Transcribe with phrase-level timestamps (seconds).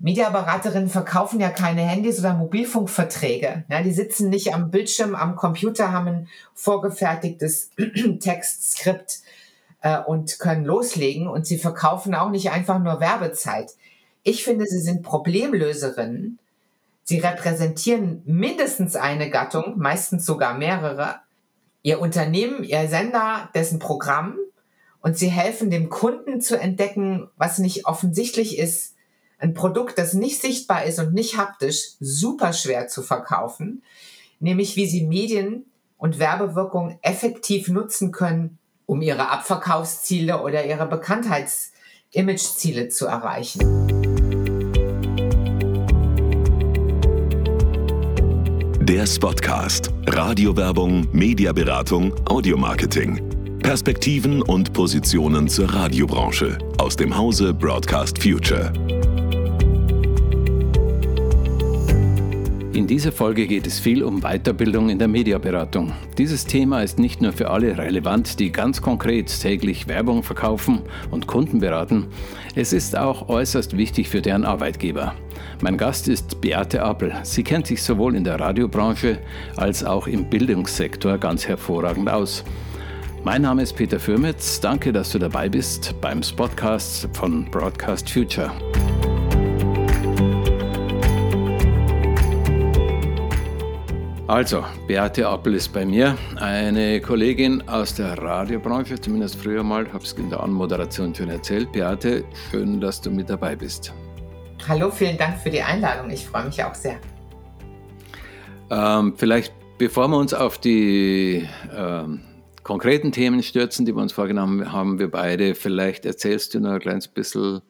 [0.00, 3.64] Mediaberaterinnen verkaufen ja keine Handys oder Mobilfunkverträge.
[3.68, 7.70] Ja, die sitzen nicht am Bildschirm, am Computer, haben ein vorgefertigtes
[8.20, 9.18] Textskript
[9.82, 11.26] äh, und können loslegen.
[11.26, 13.72] Und sie verkaufen auch nicht einfach nur Werbezeit.
[14.22, 16.38] Ich finde, sie sind Problemlöserinnen.
[17.02, 21.16] Sie repräsentieren mindestens eine Gattung, meistens sogar mehrere.
[21.82, 24.36] Ihr Unternehmen, ihr Sender, dessen Programm.
[25.00, 28.94] Und sie helfen dem Kunden zu entdecken, was nicht offensichtlich ist,
[29.38, 33.82] ein Produkt, das nicht sichtbar ist und nicht haptisch, super schwer zu verkaufen,
[34.40, 35.64] nämlich wie sie Medien
[35.96, 43.60] und Werbewirkung effektiv nutzen können, um ihre Abverkaufsziele oder ihre Bekanntheits-Image-Ziele zu erreichen.
[48.80, 49.92] Der Spotcast.
[50.06, 53.58] Radiowerbung, Mediaberatung, Audiomarketing.
[53.58, 58.72] Perspektiven und Positionen zur Radiobranche aus dem Hause Broadcast Future.
[62.78, 65.94] In dieser Folge geht es viel um Weiterbildung in der Mediaberatung.
[66.16, 71.26] Dieses Thema ist nicht nur für alle relevant, die ganz konkret täglich Werbung verkaufen und
[71.26, 72.06] Kunden beraten,
[72.54, 75.16] es ist auch äußerst wichtig für deren Arbeitgeber.
[75.60, 77.12] Mein Gast ist Beate Appel.
[77.24, 79.18] Sie kennt sich sowohl in der Radiobranche
[79.56, 82.44] als auch im Bildungssektor ganz hervorragend aus.
[83.24, 84.60] Mein Name ist Peter Fürmetz.
[84.60, 88.52] Danke, dass du dabei bist beim Spotcast von Broadcast Future.
[94.28, 100.04] Also, Beate Appel ist bei mir, eine Kollegin aus der Radiobranche, zumindest früher mal, habe
[100.04, 101.72] es in der Anmoderation schon erzählt.
[101.72, 103.94] Beate, schön, dass du mit dabei bist.
[104.68, 106.10] Hallo, vielen Dank für die Einladung.
[106.10, 106.98] Ich freue mich auch sehr.
[108.68, 112.20] Ähm, vielleicht, bevor wir uns auf die ähm,
[112.64, 116.80] konkreten Themen stürzen, die wir uns vorgenommen haben, wir beide, vielleicht erzählst du noch ein
[116.80, 117.62] kleines bisschen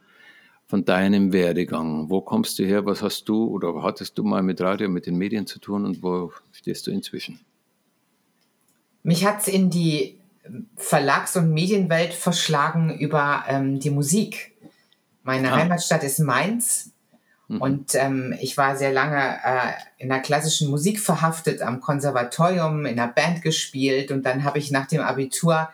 [0.69, 2.11] von deinem Werdegang.
[2.11, 2.85] Wo kommst du her?
[2.85, 6.03] Was hast du oder hattest du mal mit Radio, mit den Medien zu tun und
[6.03, 7.41] wo stehst du inzwischen?
[9.03, 10.21] Mich hat es in die
[10.77, 14.53] Verlags- und Medienwelt verschlagen über ähm, die Musik.
[15.23, 15.57] Meine ah.
[15.57, 16.91] Heimatstadt ist Mainz
[17.49, 17.63] mhm.
[17.63, 23.01] und ähm, ich war sehr lange äh, in der klassischen Musik verhaftet, am Konservatorium, in
[23.01, 25.71] einer Band gespielt und dann habe ich nach dem Abitur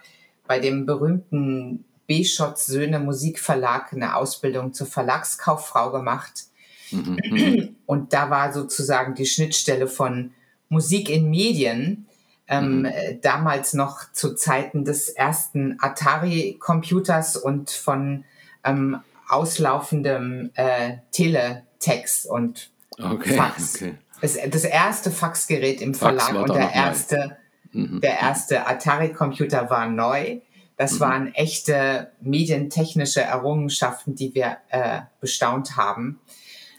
[0.46, 6.44] bei dem berühmten Beschotts Söhne Musikverlag eine Ausbildung zur Verlagskauffrau gemacht.
[6.90, 7.76] Mhm, mhm.
[7.86, 10.32] Und da war sozusagen die Schnittstelle von
[10.68, 12.06] Musik in Medien.
[12.46, 12.84] Ähm, mhm.
[12.84, 18.24] Äh, damals noch zu Zeiten des ersten Atari-Computers und von
[18.64, 22.70] ähm, auslaufendem äh, Teletext und
[23.02, 23.76] okay, Fax.
[23.76, 23.94] Okay.
[24.20, 27.36] Das, das, erste Faxgerät im Verlag und der erste,
[27.72, 28.00] mhm.
[28.00, 30.40] der erste Atari-Computer war neu.
[30.76, 31.00] Das mhm.
[31.00, 36.20] waren echte medientechnische Errungenschaften, die wir äh, bestaunt haben.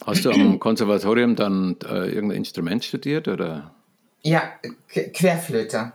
[0.05, 3.73] Hast du am Konservatorium dann äh, irgendein Instrument studiert oder?
[4.21, 4.43] Ja,
[4.89, 5.93] Querflöte.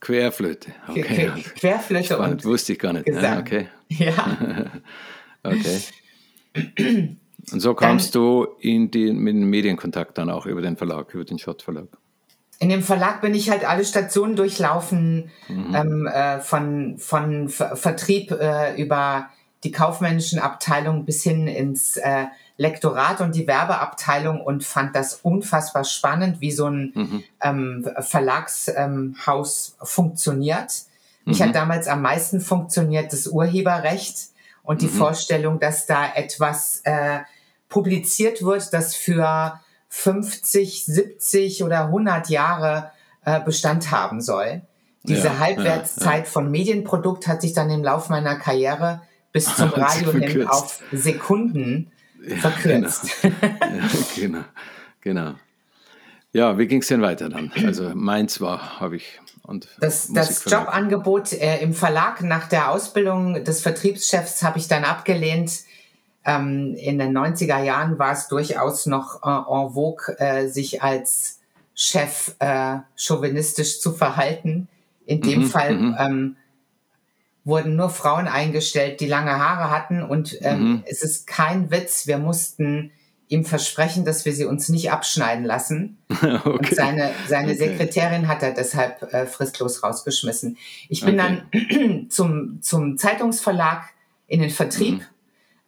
[0.00, 1.02] Querflöte, okay.
[1.02, 3.06] Quer Querflöte Spannend, und wusste ich gar nicht.
[3.06, 3.22] Gesang.
[3.22, 3.68] Ja, okay.
[3.88, 4.72] Ja.
[5.44, 5.80] okay.
[7.50, 11.12] Und so kamst dann, du in den, mit dem Medienkontakt dann auch über den Verlag,
[11.12, 11.88] über den Schott Verlag
[12.62, 15.74] in dem Verlag bin ich halt alle Stationen durchlaufen, mhm.
[15.74, 19.30] ähm, äh, von, von Ver Vertrieb äh, über
[19.64, 22.26] die kaufmännischen Abteilungen bis hin ins äh,
[22.58, 27.24] Lektorat und die Werbeabteilung und fand das unfassbar spannend, wie so ein mhm.
[27.42, 29.16] ähm, Verlagshaus ähm,
[29.84, 30.72] funktioniert.
[31.24, 31.44] Mich mhm.
[31.46, 34.28] hat damals am meisten funktioniert das Urheberrecht
[34.62, 34.98] und die mhm.
[34.98, 37.22] Vorstellung, dass da etwas äh,
[37.68, 39.58] publiziert wird, das für
[39.94, 42.90] 50, 70 oder 100 Jahre
[43.26, 44.62] äh, Bestand haben soll.
[45.02, 49.68] Diese ja, Halbwertszeit ja, von Medienprodukt hat sich dann im Lauf meiner Karriere bis zum
[49.76, 51.92] Radio hin auf Sekunden
[52.40, 53.10] verkürzt.
[53.20, 53.34] Genau.
[54.16, 54.44] genau,
[55.02, 55.34] genau.
[56.32, 57.52] Ja, wie ging es denn weiter dann?
[57.62, 59.20] Also meins war, habe ich.
[59.42, 64.84] Und das, das Jobangebot äh, im Verlag nach der Ausbildung des Vertriebschefs habe ich dann
[64.84, 65.52] abgelehnt
[66.24, 71.40] ähm, in den 90er Jahren war es durchaus noch äh, en vogue, äh, sich als
[71.74, 74.68] Chef äh, chauvinistisch zu verhalten.
[75.04, 75.96] In dem mhm, Fall mhm.
[75.98, 76.36] ähm,
[77.44, 80.82] wurden nur Frauen eingestellt, die lange Haare hatten und ähm, mhm.
[80.86, 82.92] es ist kein Witz, wir mussten
[83.26, 85.98] ihm versprechen, dass wir sie uns nicht abschneiden lassen.
[86.10, 86.50] okay.
[86.50, 87.58] Und seine, seine okay.
[87.58, 90.58] Sekretärin hat er deshalb äh, fristlos rausgeschmissen.
[90.88, 91.42] Ich bin okay.
[91.50, 93.86] dann zum, zum Zeitungsverlag
[94.28, 95.06] in den Vertrieb mhm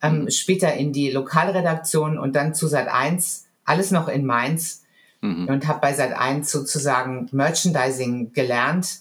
[0.04, 0.30] ähm, mhm.
[0.30, 4.84] später in die Lokalredaktion und dann zu Sat 1, alles noch in Mainz
[5.20, 5.48] mhm.
[5.48, 9.00] und habe bei Sat 1 sozusagen Merchandising gelernt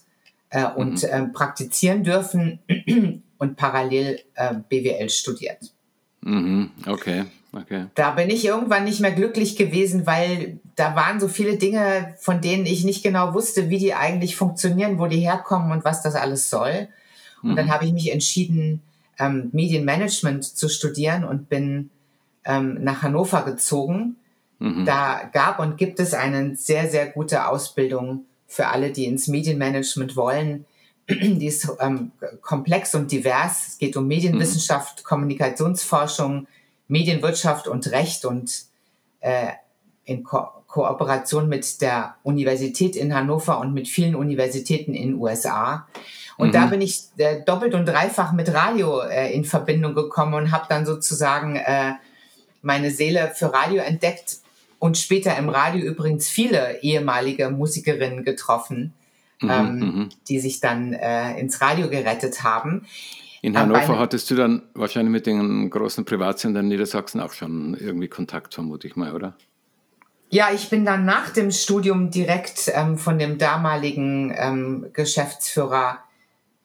[0.49, 1.09] äh, und mhm.
[1.09, 2.59] äh, praktizieren dürfen
[3.37, 5.73] und parallel äh, BWL studiert.
[6.21, 6.71] Mhm.
[6.87, 7.25] Okay.
[7.55, 7.85] Okay.
[7.93, 12.41] Da bin ich irgendwann nicht mehr glücklich gewesen, weil da waren so viele Dinge, von
[12.41, 16.15] denen ich nicht genau wusste, wie die eigentlich funktionieren, wo die herkommen und was das
[16.15, 16.87] alles soll.
[17.43, 17.55] Und mhm.
[17.57, 18.81] dann habe ich mich entschieden,
[19.19, 21.89] ähm, Medienmanagement zu studieren und bin
[22.45, 24.17] ähm, nach Hannover gezogen.
[24.59, 24.85] Mhm.
[24.85, 30.15] Da gab und gibt es eine sehr, sehr gute Ausbildung für alle, die ins Medienmanagement
[30.15, 30.65] wollen.
[31.09, 33.67] Die ist ähm, komplex und divers.
[33.67, 35.03] Es geht um Medienwissenschaft, mhm.
[35.03, 36.47] Kommunikationsforschung,
[36.87, 38.63] Medienwirtschaft und Recht und
[39.19, 39.49] äh,
[40.05, 45.87] in Ko Kooperation mit der Universität in Hannover und mit vielen Universitäten in den USA.
[46.37, 46.53] Und mhm.
[46.53, 50.65] da bin ich äh, doppelt und dreifach mit Radio äh, in Verbindung gekommen und habe
[50.69, 51.93] dann sozusagen äh,
[52.61, 54.37] meine Seele für Radio entdeckt
[54.79, 58.93] und später im Radio übrigens viele ehemalige Musikerinnen getroffen,
[59.41, 60.09] mhm, ähm, mhm.
[60.27, 62.85] die sich dann äh, ins Radio gerettet haben.
[63.41, 68.53] In Hannover hattest du dann wahrscheinlich mit den großen Privatsendern Niedersachsen auch schon irgendwie Kontakt,
[68.53, 69.35] vermute ich mal, oder?
[70.29, 75.99] Ja, ich bin dann nach dem Studium direkt ähm, von dem damaligen ähm, Geschäftsführer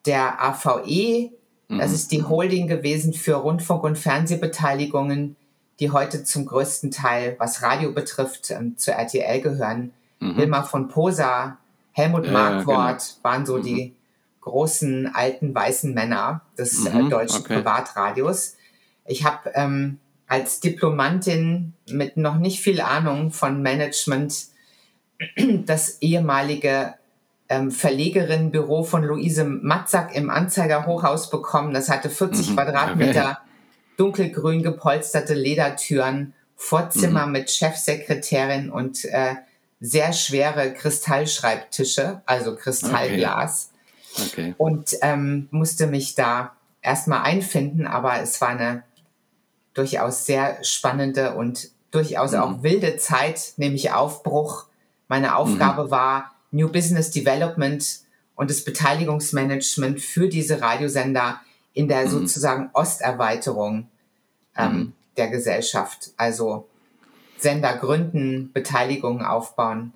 [0.09, 1.31] der AVE,
[1.69, 1.79] mhm.
[1.79, 5.37] das ist die Holding gewesen für Rundfunk- und Fernsehbeteiligungen,
[5.79, 9.93] die heute zum größten Teil, was Radio betrifft, ähm, zur RTL gehören.
[10.19, 10.37] Mhm.
[10.37, 11.59] Wilma von Posa,
[11.93, 13.19] Helmut ja, Markwort genau.
[13.23, 13.63] waren so mhm.
[13.63, 13.95] die
[14.41, 17.57] großen alten weißen Männer des äh, mhm, deutschen okay.
[17.57, 18.57] Privatradios.
[19.05, 24.47] Ich habe ähm, als Diplomantin mit noch nicht viel Ahnung von Management
[25.67, 26.95] das ehemalige
[27.49, 31.73] ähm, Verlegerinnenbüro von Luise Matzak im Anzeiger Hochhaus bekommen.
[31.73, 33.51] Das hatte 40 mhm, Quadratmeter okay.
[33.97, 37.33] dunkelgrün gepolsterte Ledertüren, Vorzimmer mhm.
[37.33, 39.37] mit Chefsekretärin und äh,
[39.81, 43.71] sehr schwere Kristallschreibtische, also Kristallglas.
[44.27, 44.55] Okay.
[44.59, 48.83] Und ähm, musste mich da erstmal einfinden, aber es war eine
[49.75, 52.39] durchaus sehr spannende und durchaus mhm.
[52.39, 54.67] auch wilde Zeit, nämlich Aufbruch.
[55.07, 55.91] Meine Aufgabe mhm.
[55.91, 57.85] war New Business Development
[58.35, 61.41] und das Beteiligungsmanagement für diese Radiosender
[61.75, 62.11] in der mhm.
[62.11, 63.89] sozusagen Osterweiterung
[64.57, 64.93] ähm, mhm.
[65.17, 66.11] der Gesellschaft.
[66.17, 66.69] Also
[67.37, 69.93] Sender gründen, Beteiligungen aufbauen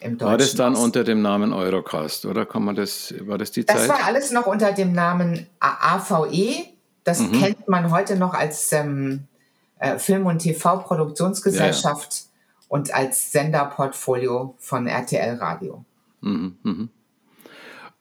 [0.00, 0.30] im Deutschen.
[0.30, 2.44] War das dann unter dem Namen Eurocast, oder?
[2.44, 3.88] Kann man das, war das die das Zeit?
[3.88, 6.66] Das war alles noch unter dem Namen AVE.
[7.04, 7.32] Das mhm.
[7.32, 9.24] kennt man heute noch als ähm,
[9.78, 12.33] äh, Film- und TV-Produktionsgesellschaft ja, ja.
[12.74, 15.84] Und als Senderportfolio von RTL Radio.
[16.20, 16.88] Mhm, mhm.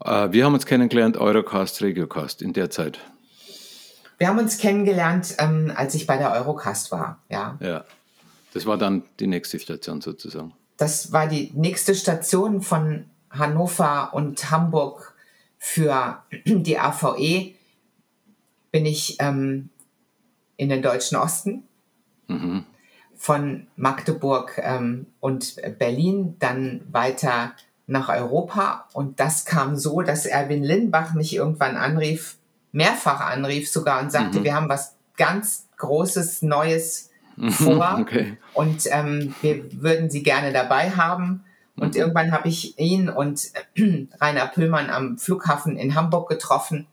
[0.03, 2.99] Äh, wir haben uns kennengelernt, Eurocast, Regiocast in der Zeit.
[4.17, 7.57] Wir haben uns kennengelernt, ähm, als ich bei der Eurocast war, ja.
[7.61, 7.85] Ja,
[8.53, 14.51] das war dann die nächste Station sozusagen das war die nächste Station von Hannover und
[14.51, 15.13] Hamburg
[15.57, 17.53] für die AVE.
[18.71, 19.69] Bin ich ähm,
[20.57, 21.63] in den deutschen Osten.
[22.27, 22.65] Mhm.
[23.23, 27.53] Von Magdeburg ähm, und Berlin dann weiter
[27.87, 28.89] nach Europa.
[28.91, 32.35] Und das kam so, dass Erwin Lindbach mich irgendwann anrief,
[32.73, 34.43] mehrfach anrief sogar und sagte, mhm.
[34.43, 37.11] wir haben was ganz Großes, Neues
[37.49, 38.37] vor okay.
[38.53, 41.43] und ähm, wir würden sie gerne dabei haben.
[41.75, 42.01] Und mhm.
[42.01, 43.51] irgendwann habe ich ihn und
[44.21, 46.87] Rainer Püllmann am Flughafen in Hamburg getroffen.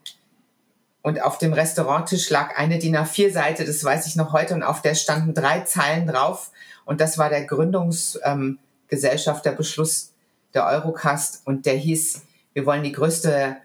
[1.01, 4.81] Und auf dem Restauranttisch lag eine DIN A4-Seite, das weiß ich noch heute, und auf
[4.81, 6.51] der standen drei Zeilen drauf.
[6.85, 10.13] Und das war der Gründungsgesellschaft, ähm, der Beschluss
[10.53, 11.41] der Eurocast.
[11.45, 13.57] Und der hieß, wir wollen die größte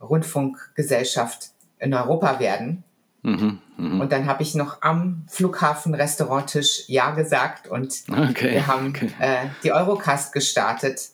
[0.00, 2.84] Rundfunkgesellschaft in Europa werden.
[3.22, 4.02] Mhm, mh.
[4.02, 9.10] Und dann habe ich noch am Flughafen Restauranttisch Ja gesagt und okay, wir haben okay.
[9.20, 11.10] äh, die Eurocast gestartet.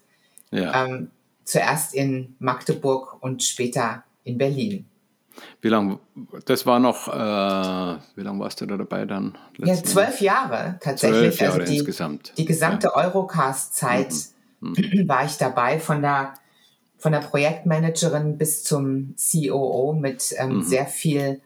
[0.53, 0.85] Ja.
[0.85, 1.11] Ähm,
[1.45, 4.87] zuerst in Magdeburg und später in Berlin.
[5.61, 5.99] Wie lange,
[6.45, 9.37] das war noch, äh, wie lange warst du da dabei dann?
[9.59, 11.21] Ja, zwölf Jahre tatsächlich.
[11.21, 12.33] Zwölf Jahre also die, insgesamt.
[12.37, 12.97] Die gesamte ja.
[12.97, 14.15] Eurocast-Zeit
[14.61, 14.75] mhm.
[14.77, 15.09] Mhm.
[15.09, 16.35] war ich dabei, von der,
[16.99, 20.63] von der Projektmanagerin bis zum COO mit ähm, mhm.
[20.63, 21.41] sehr viel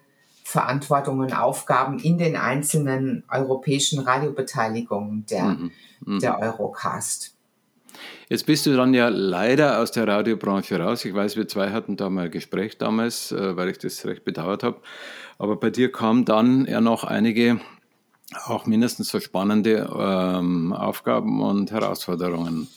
[0.45, 5.71] Verantwortung und Aufgaben in den einzelnen europäischen Radiobeteiligungen der, mhm.
[6.05, 6.19] Mhm.
[6.21, 7.35] der Eurocast.
[8.29, 11.05] Jetzt bist du dann ja leider aus der Radiobranche raus.
[11.05, 14.25] Ich weiß, wir zwei hatten da mal ein Gespräch damals, äh, weil ich das recht
[14.25, 14.81] bedauert habe.
[15.39, 17.61] Aber bei dir kamen dann ja noch einige
[18.45, 22.69] auch mindestens so spannende ähm, Aufgaben und Herausforderungen.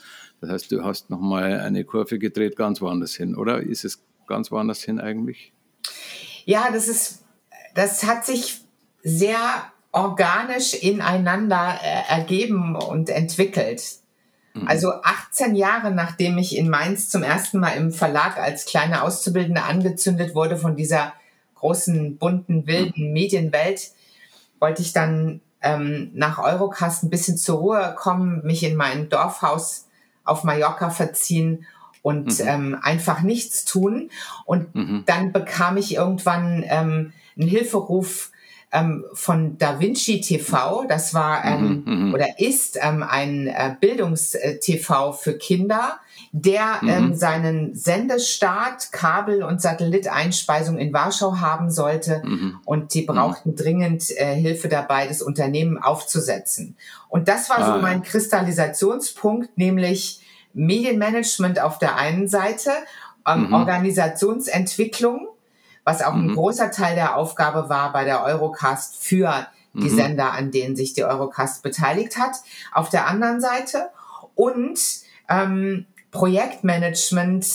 [0.41, 3.61] Das heißt, du hast nochmal eine Kurve gedreht, ganz woanders hin, oder?
[3.61, 5.53] Ist es ganz woanders hin eigentlich?
[6.45, 7.23] Ja, das ist
[7.73, 8.61] das hat sich
[9.03, 9.37] sehr
[9.91, 13.83] organisch ineinander äh, ergeben und entwickelt.
[14.53, 14.67] Mhm.
[14.67, 19.63] Also 18 Jahre nachdem ich in Mainz zum ersten Mal im Verlag als kleine Auszubildende
[19.63, 21.13] angezündet wurde von dieser
[21.55, 23.13] großen, bunten, wilden mhm.
[23.13, 23.91] Medienwelt,
[24.59, 29.87] wollte ich dann ähm, nach Eurocast ein bisschen zur Ruhe kommen, mich in mein Dorfhaus
[30.25, 31.65] auf Mallorca verziehen
[32.01, 32.47] und mhm.
[32.47, 34.11] ähm, einfach nichts tun.
[34.45, 35.03] Und mhm.
[35.05, 38.31] dann bekam ich irgendwann ähm, einen Hilferuf
[38.73, 40.85] ähm, von Da Vinci TV.
[40.89, 42.13] Das war ähm, mhm, mhm.
[42.13, 45.99] oder ist ähm, ein äh, Bildungstv für Kinder,
[46.31, 46.89] der mhm.
[46.89, 52.23] ähm, seinen Sendestart, Kabel- und Satelliteinspeisung in Warschau haben sollte.
[52.25, 52.59] Mhm.
[52.65, 53.55] Und die brauchten mhm.
[53.55, 56.75] dringend äh, Hilfe dabei, das Unternehmen aufzusetzen.
[57.09, 60.21] Und das war ah, so mein Kristallisationspunkt, nämlich
[60.53, 62.71] Medienmanagement auf der einen Seite,
[63.27, 63.53] ähm, mhm.
[63.53, 65.27] Organisationsentwicklung,
[65.83, 66.29] was auch mhm.
[66.29, 69.95] ein großer Teil der Aufgabe war bei der Eurocast für die mhm.
[69.95, 72.37] Sender, an denen sich die Eurocast beteiligt hat.
[72.71, 73.89] Auf der anderen Seite
[74.35, 74.79] und
[75.29, 77.45] ähm, Projektmanagement,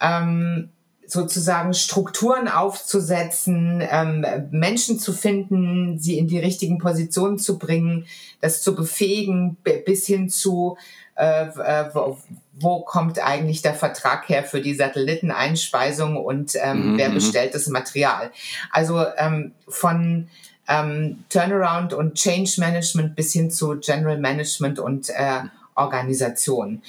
[0.00, 0.70] ähm,
[1.10, 8.06] sozusagen Strukturen aufzusetzen, ähm, Menschen zu finden, sie in die richtigen Positionen zu bringen,
[8.40, 10.76] das zu befähigen, bis hin zu
[11.16, 12.18] äh, äh, wo,
[12.58, 16.98] wo, kommt eigentlich der Vertrag her für die Satelliteneinspeisung und ähm, mhm.
[16.98, 17.14] wer mhm.
[17.14, 18.30] bestellt das Material.
[18.70, 20.28] Also ähm, von
[20.66, 25.42] ähm, Turnaround und Change Management bis hin zu General Management und äh,
[25.74, 26.82] Organisation.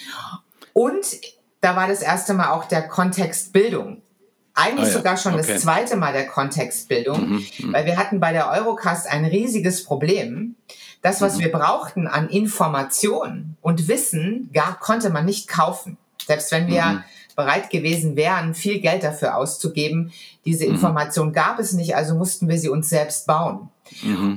[0.72, 1.04] Und
[1.60, 4.01] da war das erste Mal auch der Kontext Bildung.
[4.54, 4.94] Eigentlich ah, ja.
[4.94, 5.44] sogar schon okay.
[5.46, 9.84] das zweite Mal der Kontextbildung, mhm, mhm, weil wir hatten bei der Eurocast ein riesiges
[9.84, 10.56] Problem.
[11.00, 11.40] Das, was mhm.
[11.40, 15.96] wir brauchten an Information und Wissen, gar konnte man nicht kaufen.
[16.26, 17.04] Selbst wenn wir mhm.
[17.34, 20.12] bereit gewesen wären, viel Geld dafür auszugeben,
[20.44, 20.74] diese mhm.
[20.74, 23.70] Information gab es nicht, also mussten wir sie uns selbst bauen.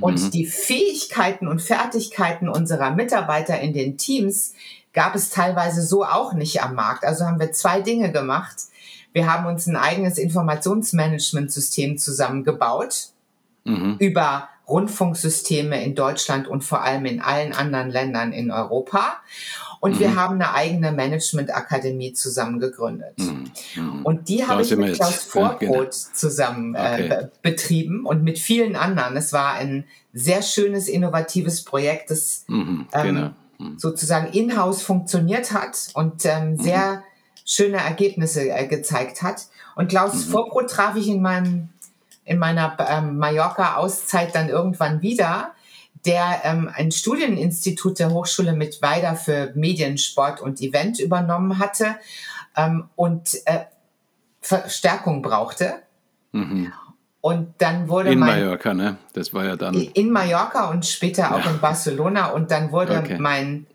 [0.01, 4.53] Und die Fähigkeiten und Fertigkeiten unserer Mitarbeiter in den Teams
[4.93, 7.05] gab es teilweise so auch nicht am Markt.
[7.05, 8.55] Also haben wir zwei Dinge gemacht.
[9.15, 13.11] Wir haben uns ein eigenes Informationsmanagementsystem zusammengebaut
[13.63, 13.95] mhm.
[13.97, 19.21] über Rundfunksysteme in Deutschland und vor allem in allen anderen Ländern in Europa.
[19.79, 19.99] Und mhm.
[19.99, 23.17] wir haben eine eigene Managementakademie zusammen gegründet.
[23.17, 23.51] Mhm.
[23.77, 24.05] mhm.
[24.05, 25.89] Und die habe ich mit Klaus Vorbrot ja, genau.
[25.89, 27.27] zusammen äh, okay.
[27.41, 29.15] betrieben und mit vielen anderen.
[29.15, 32.87] Es war ein sehr schönes, innovatives Projekt, das mhm.
[32.91, 33.29] ähm, genau.
[33.59, 33.79] mhm.
[33.79, 37.01] sozusagen in-house funktioniert hat und ähm, sehr
[37.45, 39.47] schöne Ergebnisse äh, gezeigt hat.
[39.75, 40.31] Und Klaus mhm.
[40.31, 41.69] Vorbrot traf ich in meinem
[42.25, 45.53] in meiner ähm, Mallorca-Auszeit dann irgendwann wieder,
[46.05, 51.95] der ähm, ein Studieninstitut der Hochschule mit Weida für Medien, Sport und Event übernommen hatte
[52.57, 53.65] ähm, und äh,
[54.41, 55.75] Verstärkung brauchte.
[56.31, 56.73] Mhm.
[57.21, 58.97] Und dann wurde in mein, Mallorca, ne?
[59.13, 61.51] Das war ja dann in Mallorca und später auch ja.
[61.51, 62.27] in Barcelona.
[62.27, 63.17] Und dann wurde okay.
[63.19, 63.65] mein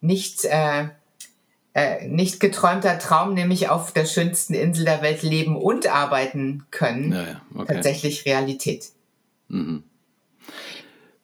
[0.00, 0.88] nicht äh,
[1.80, 7.12] äh, nicht geträumter Traum, nämlich auf der schönsten Insel der Welt leben und arbeiten können,
[7.12, 7.40] ja, ja.
[7.54, 7.74] Okay.
[7.74, 8.90] tatsächlich Realität.
[9.48, 9.84] Mhm.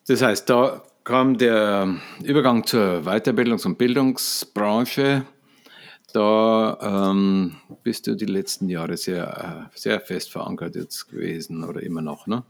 [0.06, 5.24] Das heißt, da kam der Übergang zur Weiterbildungs- und Bildungsbranche.
[6.12, 11.82] Da ähm, bist du die letzten Jahre sehr, äh, sehr fest verankert jetzt gewesen oder
[11.82, 12.44] immer noch, ne?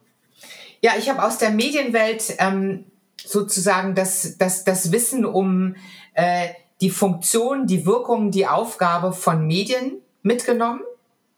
[0.83, 2.85] Ja, ich habe aus der Medienwelt ähm,
[3.17, 5.75] sozusagen das, das, das Wissen um
[6.15, 6.49] äh,
[6.81, 10.81] die Funktion, die Wirkung, die Aufgabe von Medien mitgenommen.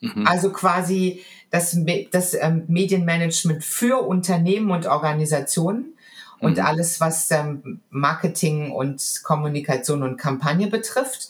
[0.01, 0.27] Mhm.
[0.27, 1.77] Also quasi das,
[2.11, 5.95] das ähm, Medienmanagement für Unternehmen und Organisationen
[6.41, 6.65] und mhm.
[6.65, 11.29] alles, was ähm, Marketing und Kommunikation und Kampagne betrifft.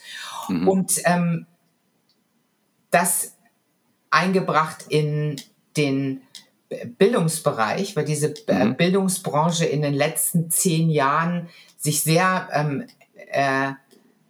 [0.49, 0.69] Mhm.
[0.69, 1.47] Und ähm,
[2.91, 3.35] das
[4.11, 5.37] eingebracht in
[5.77, 6.23] den
[6.99, 8.77] Bildungsbereich, weil diese äh, mhm.
[8.77, 11.49] Bildungsbranche in den letzten zehn Jahren
[11.79, 12.85] sich sehr ähm,
[13.31, 13.73] äh,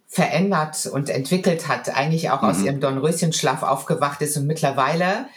[0.09, 2.49] verändert und entwickelt hat, eigentlich auch mhm.
[2.49, 5.27] aus ihrem Dornröschenschlaf aufgewacht ist und mittlerweile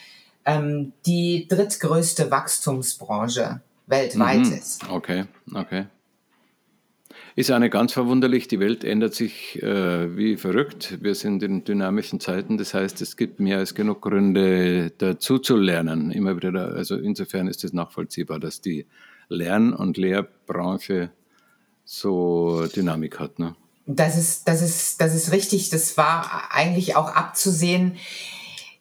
[0.47, 4.52] ähm, die drittgrößte Wachstumsbranche weltweit mhm.
[4.55, 4.91] ist.
[4.91, 5.87] Okay, okay.
[7.35, 10.99] Ist eine ganz verwunderlich, die Welt ändert sich äh, wie verrückt.
[11.00, 15.57] Wir sind in dynamischen Zeiten, das heißt, es gibt mehr als genug Gründe dazu zu
[15.57, 16.11] lernen.
[16.11, 18.87] Immer wieder, da, also insofern ist es nachvollziehbar, dass die
[19.29, 21.11] Lern- und Lehrbranche
[21.85, 23.38] so Dynamik hat.
[23.38, 23.55] Ne?
[23.87, 25.71] Das ist, das ist, das ist richtig.
[25.71, 27.97] Das war eigentlich auch abzusehen.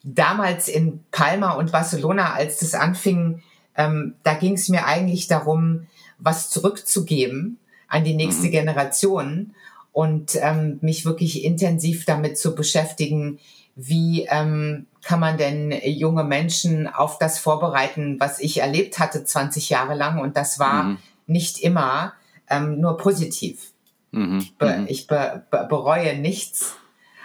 [0.04, 3.42] Damals in Palma und Barcelona, als das anfing,
[3.76, 5.86] ähm, da ging es mir eigentlich darum,
[6.18, 8.50] was zurückzugeben an die nächste mhm.
[8.52, 9.54] Generation
[9.92, 13.38] und ähm, mich wirklich intensiv damit zu beschäftigen,
[13.74, 19.70] wie ähm, kann man denn junge Menschen auf das vorbereiten, was ich erlebt hatte 20
[19.70, 20.20] Jahre lang.
[20.20, 20.98] Und das war mhm.
[21.26, 22.14] nicht immer
[22.48, 23.71] ähm, nur positiv.
[24.12, 24.46] Mhm.
[24.58, 24.86] Be mhm.
[24.88, 26.76] ich be be bereue nichts.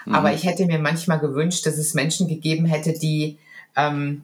[0.05, 0.15] Mhm.
[0.15, 3.37] Aber ich hätte mir manchmal gewünscht, dass es Menschen gegeben hätte, die
[3.75, 4.23] ähm,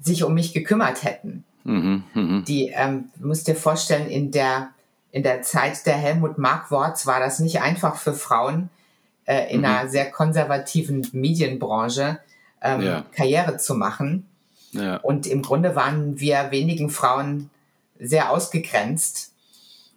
[0.00, 1.44] sich um mich gekümmert hätten.
[1.64, 2.04] Mhm.
[2.14, 2.44] Mhm.
[2.46, 4.70] Die, ähm, du musst dir vorstellen, in der
[5.12, 8.70] in der Zeit der Helmut Markwort war das nicht einfach für Frauen
[9.24, 9.66] äh, in mhm.
[9.66, 12.20] einer sehr konservativen Medienbranche
[12.62, 13.04] ähm, ja.
[13.12, 14.28] Karriere zu machen.
[14.72, 14.96] Ja.
[14.98, 17.50] Und im Grunde waren wir wenigen Frauen
[17.98, 19.32] sehr ausgegrenzt.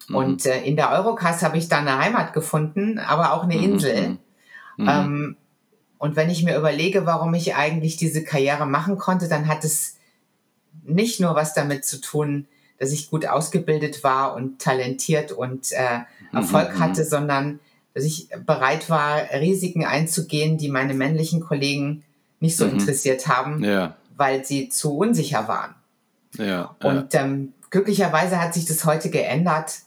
[0.08, 0.16] Mhm.
[0.16, 3.64] Und äh, in der Eurocast habe ich dann eine Heimat gefunden, aber auch eine mhm.
[3.64, 4.18] Insel.
[4.78, 4.88] Mhm.
[4.90, 5.36] Ähm,
[5.98, 9.98] und wenn ich mir überlege, warum ich eigentlich diese Karriere machen konnte, dann hat es
[10.84, 16.00] nicht nur was damit zu tun, dass ich gut ausgebildet war und talentiert und äh,
[16.00, 16.80] mhm, Erfolg mhm.
[16.80, 17.60] hatte, sondern
[17.94, 22.04] dass ich bereit war, Risiken einzugehen, die meine männlichen Kollegen
[22.40, 22.80] nicht so mhm.
[22.80, 23.96] interessiert haben, ja.
[24.18, 25.76] weil sie zu unsicher waren.
[26.38, 29.84] Ja, und ähm, glücklicherweise hat sich das heute geändert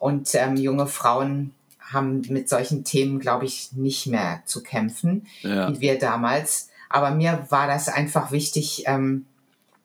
[0.00, 5.70] und ähm, junge Frauen haben mit solchen Themen, glaube ich, nicht mehr zu kämpfen, ja.
[5.70, 6.70] wie wir damals.
[6.88, 9.26] Aber mir war das einfach wichtig, ähm,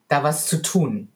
[0.08, 1.08] da was zu tun.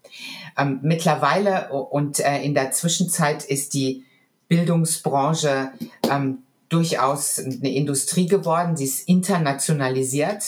[0.57, 4.05] Ähm, mittlerweile und äh, in der Zwischenzeit ist die
[4.49, 5.73] Bildungsbranche
[6.11, 6.39] ähm,
[6.69, 8.77] durchaus eine Industrie geworden.
[8.77, 10.43] Sie ist internationalisiert.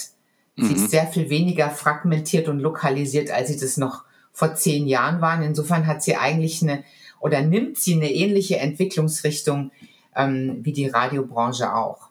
[0.56, 0.66] Mhm.
[0.66, 0.88] Sie ist mhm.
[0.88, 5.42] sehr viel weniger fragmentiert und lokalisiert, als sie das noch vor zehn Jahren waren.
[5.42, 6.84] Insofern hat sie eigentlich eine
[7.22, 9.70] oder nimmt sie eine ähnliche Entwicklungsrichtung
[10.14, 12.08] ähm, wie die Radiobranche auch.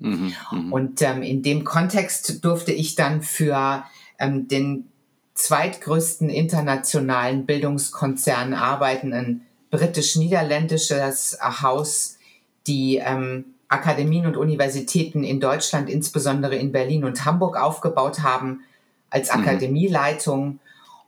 [0.00, 0.72] Mhm, mh.
[0.72, 3.84] Und ähm, in dem Kontext durfte ich dann für
[4.18, 4.88] ähm, den
[5.34, 12.18] zweitgrößten internationalen Bildungskonzern arbeiten, ein britisch-niederländisches Haus,
[12.66, 18.62] die ähm, Akademien und Universitäten in Deutschland, insbesondere in Berlin und Hamburg, aufgebaut haben
[19.10, 19.42] als mhm.
[19.42, 20.58] Akademieleitung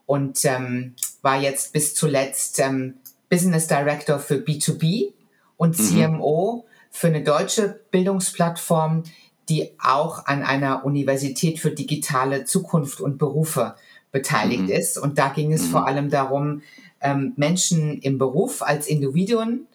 [0.05, 2.95] und ähm, war jetzt bis zuletzt ähm,
[3.31, 5.13] Business Director für B2B
[5.55, 6.69] und CMO mhm.
[6.91, 9.03] für eine deutsche Bildungsplattform,
[9.47, 13.75] die auch an einer Universität für digitale Zukunft und Berufe
[14.11, 14.69] beteiligt mhm.
[14.69, 14.97] ist.
[14.97, 15.67] Und da ging es mhm.
[15.67, 16.61] vor allem darum,
[16.99, 19.65] ähm, Menschen im Beruf als Individuen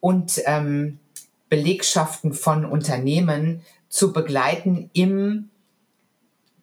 [0.00, 0.98] und ähm,
[1.48, 5.48] Belegschaften von Unternehmen zu begleiten im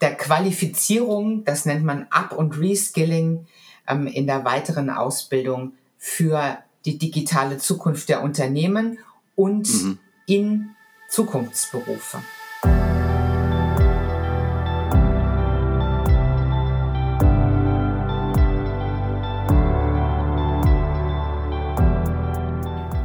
[0.02, 3.46] der Qualifizierung, das nennt man Up- und Reskilling
[3.88, 5.72] ähm, in der weiteren Ausbildung
[6.06, 9.00] für die digitale Zukunft der Unternehmen
[9.36, 10.00] und mhm.
[10.26, 10.70] in
[11.08, 12.18] Zukunftsberufe.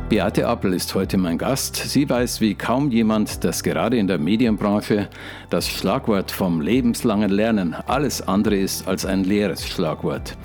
[0.08, 1.76] Beate Appel ist heute mein Gast.
[1.76, 5.08] Sie weiß wie kaum jemand, dass gerade in der Medienbranche
[5.50, 10.36] das Schlagwort vom lebenslangen Lernen alles andere ist als ein leeres Schlagwort.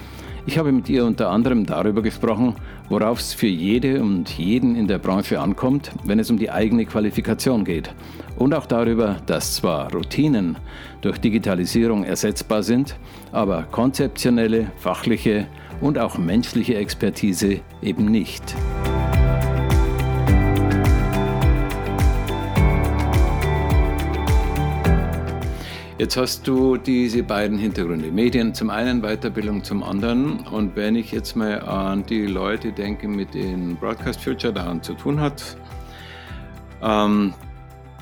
[0.45, 2.55] Ich habe mit ihr unter anderem darüber gesprochen,
[2.89, 6.85] worauf es für jede und jeden in der Branche ankommt, wenn es um die eigene
[6.85, 7.93] Qualifikation geht.
[8.35, 10.57] Und auch darüber, dass zwar Routinen
[11.01, 12.97] durch Digitalisierung ersetzbar sind,
[13.31, 15.47] aber konzeptionelle, fachliche
[15.79, 18.53] und auch menschliche Expertise eben nicht.
[26.03, 30.45] Jetzt hast du diese beiden Hintergründe, Medien zum einen, Weiterbildung zum anderen.
[30.47, 34.95] Und wenn ich jetzt mal an die Leute denke, mit denen Broadcast Future daran zu
[34.95, 35.55] tun hat,
[36.81, 37.33] ähm,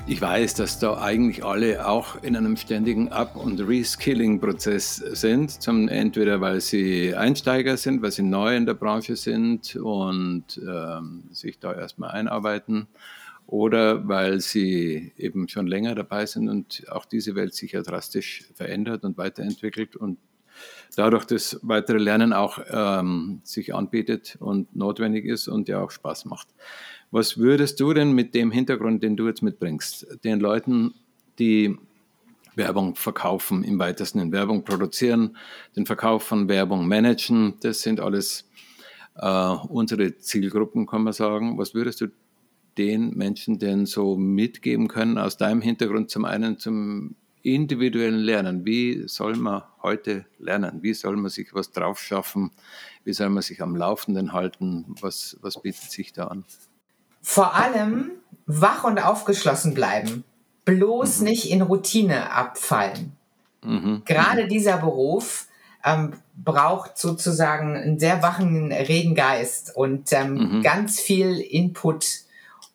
[0.08, 5.62] ich weiß, dass da eigentlich alle auch in einem ständigen Up- und Reskilling-Prozess sind.
[5.62, 11.22] Zum, entweder weil sie Einsteiger sind, weil sie neu in der Branche sind und ähm,
[11.30, 12.88] sich da erstmal einarbeiten
[13.52, 18.44] oder weil sie eben schon länger dabei sind und auch diese Welt sich ja drastisch
[18.54, 20.16] verändert und weiterentwickelt und
[20.96, 26.24] dadurch das weitere Lernen auch ähm, sich anbietet und notwendig ist und ja auch Spaß
[26.24, 26.48] macht.
[27.10, 30.94] Was würdest du denn mit dem Hintergrund, den du jetzt mitbringst, den Leuten,
[31.38, 31.76] die
[32.54, 35.36] Werbung verkaufen, im weitesten in Werbung produzieren,
[35.76, 38.48] den Verkauf von Werbung managen, das sind alles
[39.16, 41.58] äh, unsere Zielgruppen, kann man sagen.
[41.58, 42.06] Was würdest du
[42.78, 48.64] den Menschen denn so mitgeben können aus deinem Hintergrund zum einen zum individuellen Lernen?
[48.64, 50.82] Wie soll man heute lernen?
[50.82, 52.50] Wie soll man sich was drauf schaffen?
[53.04, 54.94] Wie soll man sich am Laufenden halten?
[55.00, 56.44] Was, was bietet sich da an?
[57.20, 58.12] Vor allem
[58.46, 60.24] wach und aufgeschlossen bleiben.
[60.64, 61.24] Bloß mhm.
[61.24, 63.12] nicht in Routine abfallen.
[63.62, 64.02] Mhm.
[64.04, 64.48] Gerade mhm.
[64.48, 65.48] dieser Beruf
[65.84, 70.62] ähm, braucht sozusagen einen sehr wachen Regengeist und ähm, mhm.
[70.62, 72.21] ganz viel Input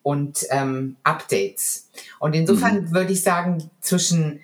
[0.08, 1.90] und ähm, Updates.
[2.18, 2.92] Und insofern mhm.
[2.92, 4.40] würde ich sagen, zwischen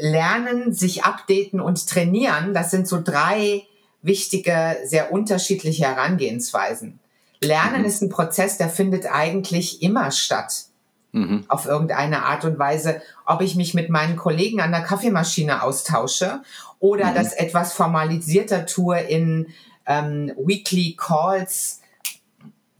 [0.00, 3.64] Lernen, sich updaten und trainieren, das sind so drei
[4.02, 7.00] wichtige, sehr unterschiedliche Herangehensweisen.
[7.42, 7.86] Lernen mhm.
[7.86, 10.66] ist ein Prozess, der findet eigentlich immer statt.
[11.10, 11.42] Mhm.
[11.48, 16.42] Auf irgendeine Art und Weise, ob ich mich mit meinen Kollegen an der Kaffeemaschine austausche
[16.78, 17.14] oder mhm.
[17.16, 19.48] das etwas formalisierter tue in
[19.86, 21.79] ähm, Weekly Calls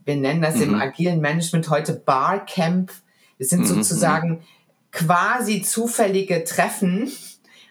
[0.05, 0.63] wir nennen das mhm.
[0.63, 2.91] im agilen Management heute Barcamp.
[3.39, 3.67] Es sind mhm.
[3.67, 4.41] sozusagen
[4.91, 7.11] quasi zufällige Treffen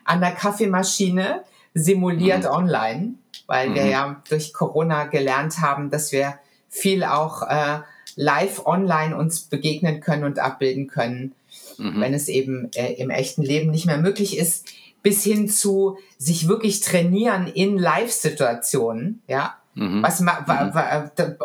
[0.04, 2.50] an der Kaffeemaschine, simuliert mhm.
[2.50, 3.14] online,
[3.46, 3.90] weil wir mhm.
[3.90, 6.38] ja durch Corona gelernt haben, dass wir
[6.68, 7.80] viel auch äh,
[8.16, 11.34] live online uns begegnen können und abbilden können,
[11.78, 12.00] mhm.
[12.00, 14.66] wenn es eben äh, im echten Leben nicht mehr möglich ist,
[15.02, 19.56] bis hin zu sich wirklich trainieren in Live-Situationen, ja.
[19.74, 20.02] Mhm.
[20.02, 20.30] Was mhm.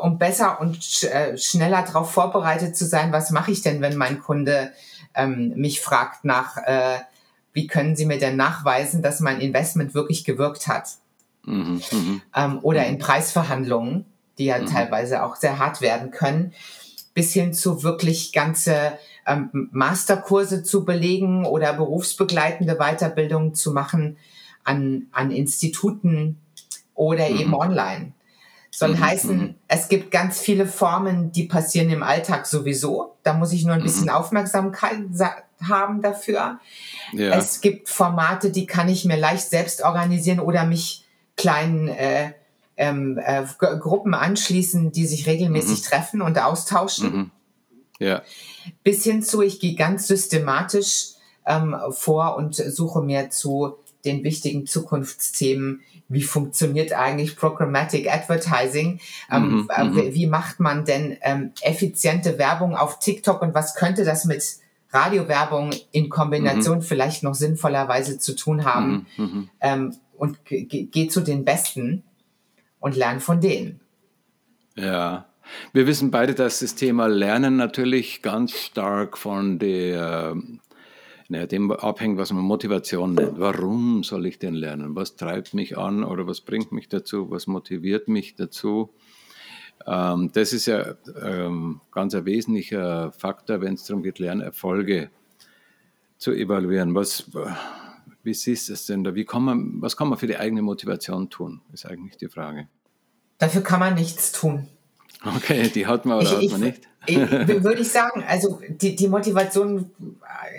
[0.02, 3.98] um besser und sch, äh, schneller darauf vorbereitet zu sein, was mache ich denn, wenn
[3.98, 4.72] mein Kunde
[5.14, 6.98] ähm, mich fragt nach, äh,
[7.54, 10.90] wie können Sie mir denn nachweisen, dass mein Investment wirklich gewirkt hat?
[11.46, 11.82] Mhm.
[11.92, 12.22] mhm.
[12.36, 14.06] Ähm, oder in Preisverhandlungen,
[14.38, 14.66] die ja mhm.
[14.66, 16.54] teilweise auch sehr hart werden können,
[17.14, 18.94] bis hin zu wirklich ganze
[19.26, 24.18] ähm, Masterkurse zu belegen oder berufsbegleitende Weiterbildungen zu machen
[24.64, 26.40] an, an Instituten
[26.94, 27.40] oder mhm.
[27.40, 28.14] eben online.
[28.78, 29.00] Soll mhm.
[29.00, 29.56] heißen, mhm.
[29.70, 33.16] es gibt ganz viele Formen, die passieren im Alltag sowieso.
[33.24, 34.10] Da muss ich nur ein bisschen mhm.
[34.10, 35.00] Aufmerksamkeit
[35.64, 36.60] haben dafür.
[37.14, 37.38] Ja.
[37.38, 41.06] Es gibt Formate, die kann ich mir leicht selbst organisieren oder mich
[41.38, 42.34] kleinen äh,
[42.76, 43.46] ähm, äh,
[43.80, 45.86] Gruppen anschließen, die sich regelmäßig mhm.
[45.86, 47.16] treffen und austauschen.
[47.16, 47.32] Mhm.
[48.00, 48.24] Ja.
[48.84, 51.12] Bis hin zu, ich gehe ganz systematisch
[51.46, 59.00] ähm, vor und suche mir zu den wichtigen Zukunftsthemen, wie funktioniert eigentlich Programmatic Advertising,
[59.32, 60.13] ähm, mhm, äh, mhm.
[60.13, 64.44] wie macht man denn ähm, effiziente Werbung auf TikTok und was könnte das mit
[64.91, 66.84] Radiowerbung in Kombination mhm.
[66.84, 69.50] vielleicht noch sinnvollerweise zu tun haben mhm, mhm.
[69.60, 72.04] ähm, und geh zu den Besten
[72.80, 73.82] und lern von denen.
[74.76, 75.26] Ja,
[75.74, 80.36] wir wissen beide, dass das Thema Lernen natürlich ganz stark von der,
[81.28, 83.40] naja, dem abhängt, was man Motivation nennt.
[83.40, 84.96] Warum soll ich denn lernen?
[84.96, 87.32] Was treibt mich an oder was bringt mich dazu?
[87.32, 88.94] Was motiviert mich dazu?
[89.88, 95.10] Ähm, das ist ja ähm, ganz ein wesentlicher Faktor, wenn es darum geht, Lernerfolge
[96.18, 96.94] zu evaluieren.
[96.96, 97.32] Was,
[98.24, 99.16] wie siehst du es denn da?
[99.16, 102.68] Wie kann man, was kann man für die eigene Motivation tun, ist eigentlich die Frage.
[103.38, 104.68] Dafür kann man nichts tun.
[105.23, 106.82] Okay, die hat man oder ich, hat man nicht?
[107.06, 107.17] Ich,
[107.63, 109.91] würde ich sagen, also die, die Motivation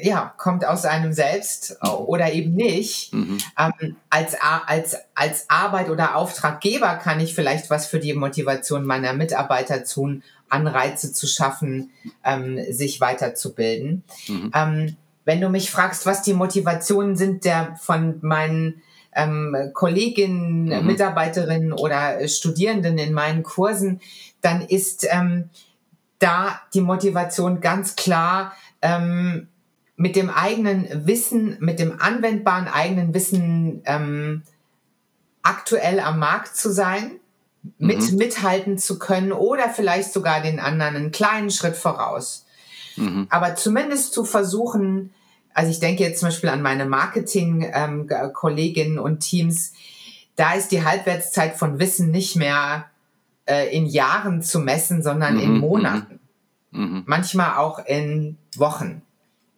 [0.02, 3.12] ja, kommt aus einem selbst oder eben nicht.
[3.12, 3.38] Mhm.
[3.58, 9.12] Ähm, als, als, als Arbeit oder Auftraggeber kann ich vielleicht was für die Motivation meiner
[9.12, 11.90] Mitarbeiter tun, Anreize zu schaffen,
[12.24, 14.04] ähm, sich weiterzubilden.
[14.28, 14.50] Mhm.
[14.54, 18.82] Ähm, wenn du mich fragst, was die Motivationen sind der von meinen
[19.16, 20.86] ähm, Kolleginnen, mhm.
[20.86, 24.00] Mitarbeiterinnen oder Studierenden in meinen Kursen,
[24.42, 25.50] dann ist ähm,
[26.18, 28.52] da die Motivation ganz klar,
[28.82, 29.48] ähm,
[29.96, 34.42] mit dem eigenen Wissen, mit dem anwendbaren eigenen Wissen ähm,
[35.42, 37.18] aktuell am Markt zu sein,
[37.78, 38.18] mit mhm.
[38.18, 42.44] mithalten zu können oder vielleicht sogar den anderen einen kleinen Schritt voraus.
[42.96, 43.26] Mhm.
[43.30, 45.14] Aber zumindest zu versuchen,
[45.56, 49.72] also ich denke jetzt zum Beispiel an meine Marketing-Kolleginnen ähm, und Teams,
[50.36, 52.90] da ist die Halbwertszeit von Wissen nicht mehr
[53.46, 56.20] äh, in Jahren zu messen, sondern mhm, in Monaten.
[56.72, 56.82] Mhm.
[56.82, 57.04] mhm.
[57.06, 59.00] Manchmal auch in Wochen.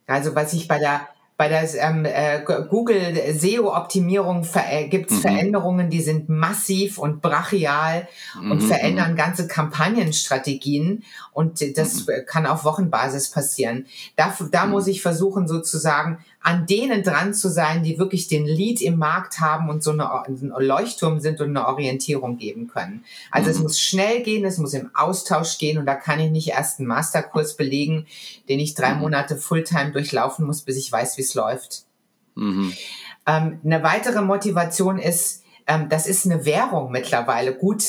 [0.06, 1.08] Also was ich bei der
[1.38, 5.22] bei der ähm, äh, Google SEO-Optimierung ver äh, gibt es mhm.
[5.22, 8.08] Veränderungen, die sind massiv und brachial
[8.42, 8.50] mhm.
[8.50, 11.04] und verändern ganze Kampagnenstrategien.
[11.32, 12.26] Und das mhm.
[12.26, 13.86] kann auf Wochenbasis passieren.
[14.16, 14.72] Da, da mhm.
[14.72, 19.40] muss ich versuchen, sozusagen an denen dran zu sein, die wirklich den Lead im Markt
[19.40, 23.04] haben und so eine, ein Leuchtturm sind und eine Orientierung geben können.
[23.30, 23.64] Also es mhm.
[23.64, 26.88] muss schnell gehen, es muss im Austausch gehen und da kann ich nicht erst einen
[26.88, 28.06] Masterkurs belegen,
[28.48, 29.00] den ich drei mhm.
[29.00, 31.84] Monate Fulltime durchlaufen muss, bis ich weiß, wie es läuft.
[32.36, 32.72] Mhm.
[33.26, 37.54] Ähm, eine weitere Motivation ist, ähm, das ist eine Währung mittlerweile.
[37.54, 37.82] Gut,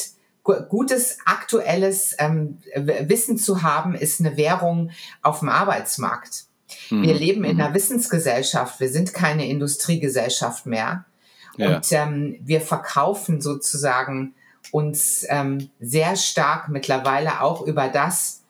[0.43, 4.89] gutes aktuelles ähm, Wissen zu haben, ist eine Währung
[5.21, 6.48] auf dem Arbeitsmarkt.
[6.89, 7.03] Mhm.
[7.03, 7.75] Wir leben in einer mhm.
[7.75, 11.05] Wissensgesellschaft, wir sind keine Industriegesellschaft mehr.
[11.57, 11.75] Ja.
[11.75, 14.33] Und ähm, wir verkaufen sozusagen
[14.71, 18.43] uns ähm, sehr stark mittlerweile auch über das,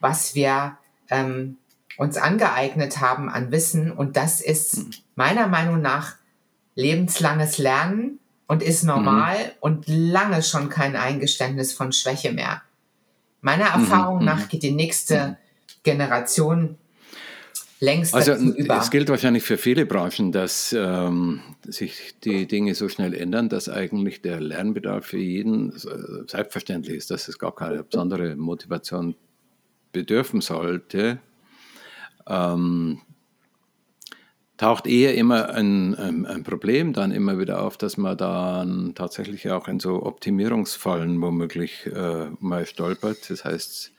[0.00, 0.76] was wir
[1.10, 1.58] ähm,
[1.96, 3.92] uns angeeignet haben an Wissen.
[3.92, 4.90] Und das ist mhm.
[5.16, 6.14] meiner Meinung nach
[6.74, 9.50] lebenslanges Lernen und ist normal mhm.
[9.60, 12.62] und lange schon kein Eingeständnis von Schwäche mehr.
[13.42, 13.82] Meiner mhm.
[13.84, 14.24] Erfahrung mhm.
[14.24, 15.36] nach geht die nächste
[15.82, 16.78] Generation
[17.80, 18.78] längst also, über.
[18.78, 23.68] Es gilt wahrscheinlich für viele Branchen, dass ähm, sich die Dinge so schnell ändern, dass
[23.68, 29.16] eigentlich der Lernbedarf für jeden äh, selbstverständlich ist, dass es gar keine besondere Motivation
[29.92, 31.18] bedürfen sollte.
[32.26, 33.00] Ähm,
[34.56, 39.50] taucht eher immer ein, ein, ein, Problem dann immer wieder auf, dass man dann tatsächlich
[39.50, 43.30] auch in so Optimierungsfallen womöglich äh, mal stolpert.
[43.30, 43.92] Das heißt,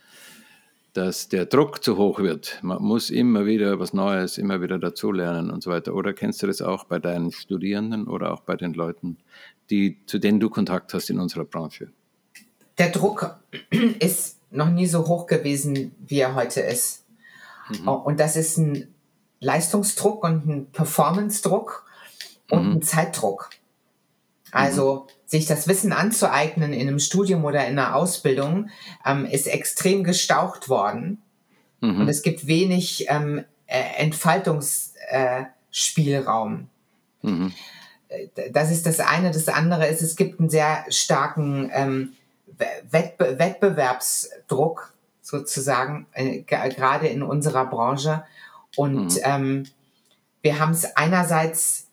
[0.94, 2.60] dass der Druck zu hoch wird.
[2.62, 5.94] Man muss immer wieder was Neues, immer wieder dazulernen und so weiter.
[5.94, 9.18] Oder kennst du das auch bei deinen Studierenden oder auch bei den Leuten,
[9.70, 11.92] die, zu denen du Kontakt hast in unserer Branche?
[12.78, 13.38] Der Druck
[14.00, 17.06] ist noch nie so hoch gewesen, wie er heute ist.
[17.70, 17.88] Mhm.
[17.88, 18.94] Und das ist ein
[19.40, 21.86] Leistungsdruck und ein Performance-Druck
[22.50, 22.72] und mhm.
[22.74, 23.50] ein Zeitdruck.
[24.52, 25.08] Also mhm.
[25.26, 28.70] sich das Wissen anzueignen in einem Studium oder in einer Ausbildung
[29.06, 31.22] ähm, ist extrem gestaucht worden.
[31.80, 32.02] Mhm.
[32.02, 36.68] Und es gibt wenig ähm, äh, Entfaltungsspielraum.
[37.22, 37.54] Mhm.
[38.10, 39.32] Äh, das ist das eine.
[39.32, 42.14] Das andere ist, es gibt einen sehr starken ähm,
[42.92, 48.24] Wettbe Wettbewerbsdruck sozusagen, äh, gerade in unserer Branche.
[48.76, 49.22] Und mhm.
[49.24, 49.64] ähm,
[50.42, 51.88] wir haben es einerseits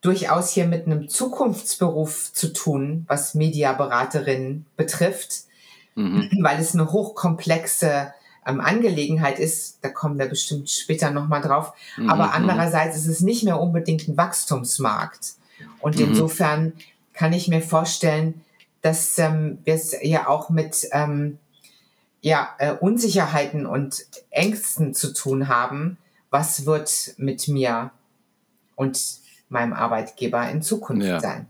[0.00, 5.44] durchaus hier mit einem Zukunftsberuf zu tun, was Mediaberaterin betrifft,
[5.94, 6.30] mhm.
[6.40, 8.12] weil es eine hochkomplexe
[8.46, 9.78] ähm, Angelegenheit ist.
[9.82, 11.72] Da kommen wir bestimmt später nochmal drauf.
[11.96, 12.10] Mhm.
[12.10, 12.32] Aber mhm.
[12.32, 15.34] andererseits ist es nicht mehr unbedingt ein Wachstumsmarkt.
[15.80, 16.06] Und mhm.
[16.06, 16.72] insofern
[17.12, 18.42] kann ich mir vorstellen,
[18.82, 21.38] dass ähm, wir es ja auch mit ähm,
[22.22, 25.98] ja, äh, Unsicherheiten und Ängsten zu tun haben,
[26.30, 27.90] was wird mit mir
[28.76, 29.19] und
[29.50, 31.20] meinem Arbeitgeber in Zukunft ja.
[31.20, 31.46] sein.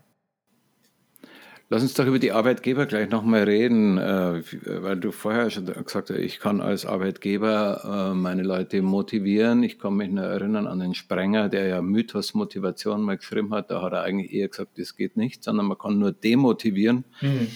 [1.73, 4.43] Lass uns doch über die Arbeitgeber gleich nochmal reden, äh,
[4.83, 9.63] weil du vorher schon gesagt hast, ich kann als Arbeitgeber äh, meine Leute motivieren.
[9.63, 13.71] Ich kann mich noch erinnern an den Sprenger, der ja Mythos Motivation mal geschrieben hat.
[13.71, 17.05] Da hat er eigentlich eher gesagt, das geht nicht, sondern man kann nur demotivieren.
[17.21, 17.47] Mhm.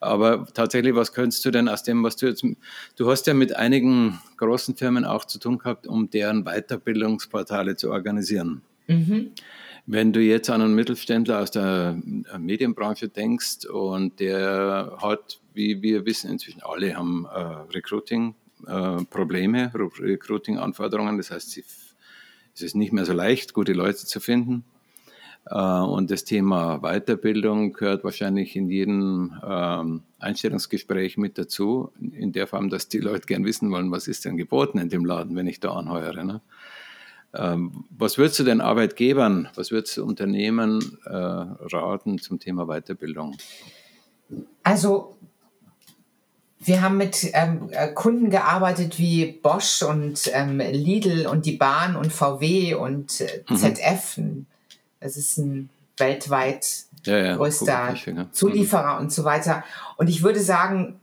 [0.00, 2.44] Aber tatsächlich, was könntest du denn aus dem, was du jetzt,
[2.96, 7.90] du hast ja mit einigen großen Firmen auch zu tun gehabt, um deren Weiterbildungsportale zu
[7.90, 8.60] organisieren.
[8.86, 9.30] Mhm.
[9.86, 12.00] Wenn du jetzt an einen Mittelständler aus der
[12.38, 17.38] Medienbranche denkst und der hat, wie wir wissen, inzwischen alle haben äh,
[17.74, 21.16] Recruiting-Probleme, äh, Recruiting-Anforderungen.
[21.16, 21.58] Das heißt,
[22.54, 24.64] es ist nicht mehr so leicht, gute Leute zu finden.
[25.46, 32.46] Äh, und das Thema Weiterbildung gehört wahrscheinlich in jedem ähm, Einstellungsgespräch mit dazu, in der
[32.46, 35.48] Form, dass die Leute gern wissen wollen, was ist denn geboten in dem Laden, wenn
[35.48, 36.24] ich da anheuere.
[36.24, 36.40] Ne?
[37.34, 43.36] Ähm, was würdest du den Arbeitgebern, was würdest du Unternehmen äh, raten zum Thema Weiterbildung?
[44.62, 45.16] Also
[46.58, 51.96] wir haben mit ähm, äh, Kunden gearbeitet wie Bosch und ähm, Lidl und die Bahn
[51.96, 54.46] und VW und äh, ZF, mhm.
[55.00, 57.96] Es ist ein weltweit ja, ja, größter
[58.30, 59.00] Zulieferer mhm.
[59.00, 59.64] und so weiter.
[59.96, 61.00] Und ich würde sagen,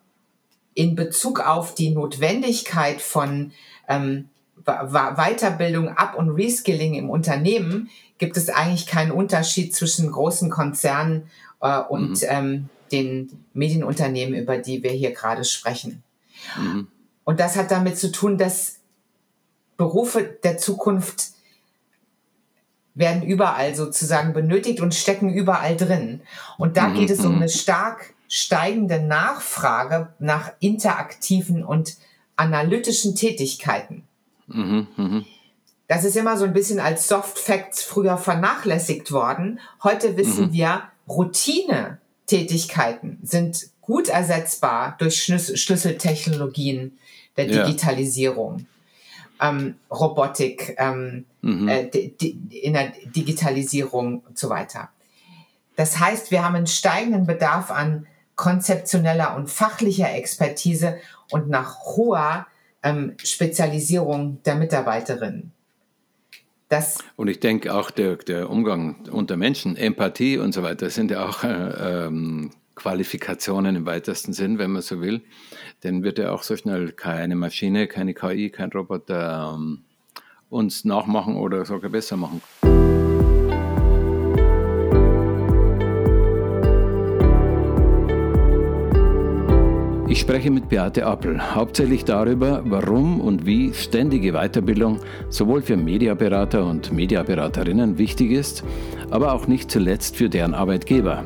[0.74, 3.52] in Bezug auf die Notwendigkeit von
[3.90, 4.30] ähm,
[4.66, 11.30] Weiterbildung, Up- und Reskilling im Unternehmen gibt es eigentlich keinen Unterschied zwischen großen Konzernen
[11.62, 12.28] äh, und mhm.
[12.28, 16.04] ähm, den Medienunternehmen, über die wir hier gerade sprechen.
[16.58, 16.88] Mhm.
[17.24, 18.80] Und das hat damit zu tun, dass
[19.78, 21.32] Berufe der Zukunft
[22.96, 26.22] werden überall sozusagen benötigt und stecken überall drin.
[26.58, 27.42] Und da mhm, geht es um mhm.
[27.42, 31.98] eine stark steigende Nachfrage nach interaktiven und
[32.36, 34.04] analytischen Tätigkeiten.
[34.50, 35.24] Mhm, mh.
[35.88, 39.60] Das ist immer so ein bisschen als Soft Facts früher vernachlässigt worden.
[39.84, 40.54] Heute wissen mhm.
[40.54, 47.00] wir, Routine-Tätigkeiten sind gut ersetzbar durch Schlüsseltechnologien
[47.38, 48.68] der Digitalisierung
[49.42, 51.68] ähm, Robotik, ähm, mhm.
[51.68, 54.90] äh, in der Digitalisierung und so weiter.
[55.76, 60.98] Das heißt, wir haben einen steigenden Bedarf an konzeptioneller und fachlicher Expertise
[61.32, 62.48] und nach hoher
[62.84, 65.52] ähm, Spezialisierung der Mitarbeiterinnen.
[66.70, 71.10] Das und ich denke auch der, der Umgang unter Menschen, Empathie und so weiter, sind
[71.10, 75.22] ja auch äh, ähm, Qualifikationen im weitesten Sinn, wenn man so will,
[75.82, 79.84] dann wird ja auch so schnell keine Maschine, keine KI, kein Roboter ähm,
[80.50, 82.42] uns nachmachen oder sogar besser machen.
[90.10, 94.98] Ich spreche mit Beate Appel hauptsächlich darüber, warum und wie ständige Weiterbildung
[95.30, 98.64] sowohl für Mediaberater und Mediaberaterinnen wichtig ist,
[99.12, 101.26] aber auch nicht zuletzt für deren Arbeitgeber.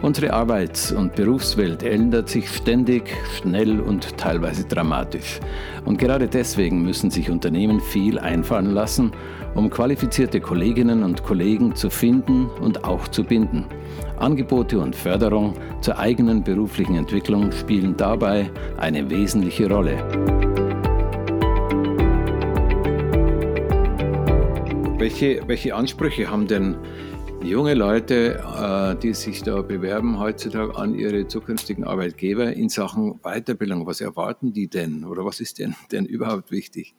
[0.00, 3.02] Unsere Arbeits- und Berufswelt ändert sich ständig,
[3.36, 5.40] schnell und teilweise dramatisch.
[5.84, 9.10] Und gerade deswegen müssen sich Unternehmen viel einfallen lassen,
[9.56, 13.66] um qualifizierte Kolleginnen und Kollegen zu finden und auch zu binden.
[14.20, 19.96] Angebote und Förderung zur eigenen beruflichen Entwicklung spielen dabei eine wesentliche Rolle.
[25.00, 26.76] welche, welche Ansprüche haben denn
[27.42, 33.86] junge Leute, äh, die sich da bewerben heutzutage an ihre zukünftigen Arbeitgeber in Sachen Weiterbildung?
[33.86, 36.94] Was erwarten die denn oder was ist denn, denn überhaupt wichtig?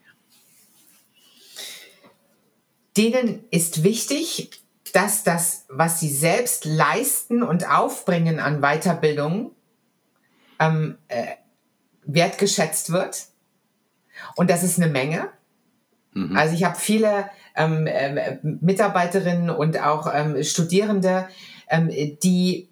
[2.98, 4.50] Denen ist wichtig,
[4.96, 9.52] dass das, was sie selbst leisten und aufbringen an Weiterbildung,
[10.60, 11.36] ähm, äh,
[12.04, 13.26] wertgeschätzt wird.
[14.36, 15.30] Und das ist eine Menge.
[16.14, 16.36] Mhm.
[16.36, 21.28] Also ich habe viele ähm, äh, Mitarbeiterinnen und auch ähm, Studierende,
[21.70, 22.70] ähm, die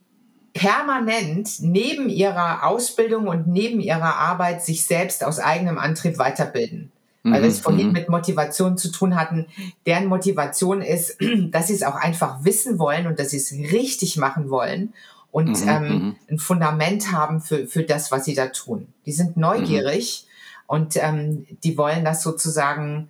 [0.54, 6.92] permanent neben ihrer Ausbildung und neben ihrer Arbeit sich selbst aus eigenem Antrieb weiterbilden.
[7.24, 7.94] Weil wir es mhm, vorhin mhm.
[7.94, 9.48] mit Motivation zu tun hatten.
[9.86, 11.18] Deren Motivation ist,
[11.52, 14.94] dass sie es auch einfach wissen wollen und dass sie es richtig machen wollen
[15.32, 18.88] und mhm, ähm, ein Fundament haben für, für das, was sie da tun.
[19.06, 20.26] Die sind neugierig
[20.66, 23.10] und ähm, die wollen das sozusagen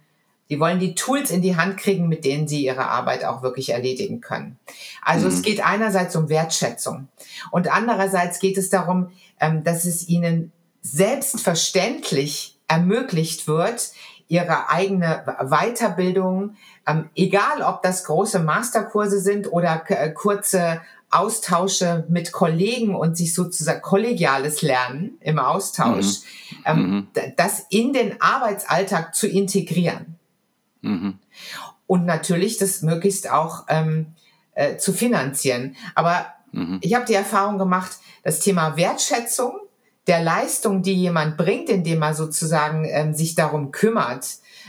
[0.50, 3.70] die wollen die Tools in die Hand kriegen, mit denen sie ihre Arbeit auch wirklich
[3.70, 4.58] erledigen können.
[5.04, 7.08] Also es geht einerseits um Wertschätzung
[7.52, 13.92] und andererseits geht es darum, ähm, dass es ihnen selbstverständlich ermöglicht wird,
[14.30, 16.56] ihre eigene Weiterbildung,
[16.88, 23.34] ähm, egal ob das große Masterkurse sind oder äh, kurze Austausche mit Kollegen und sich
[23.34, 26.58] sozusagen kollegiales Lernen im Austausch, mhm.
[26.66, 27.08] Ähm, mhm.
[27.36, 30.18] das in den Arbeitsalltag zu integrieren.
[30.82, 31.18] Mhm.
[31.88, 34.14] Und natürlich das möglichst auch ähm,
[34.54, 35.76] äh, zu finanzieren.
[35.96, 36.78] Aber mhm.
[36.82, 39.54] ich habe die Erfahrung gemacht, das Thema Wertschätzung
[40.10, 44.26] der Leistung, die jemand bringt, indem er sozusagen ähm, sich darum kümmert,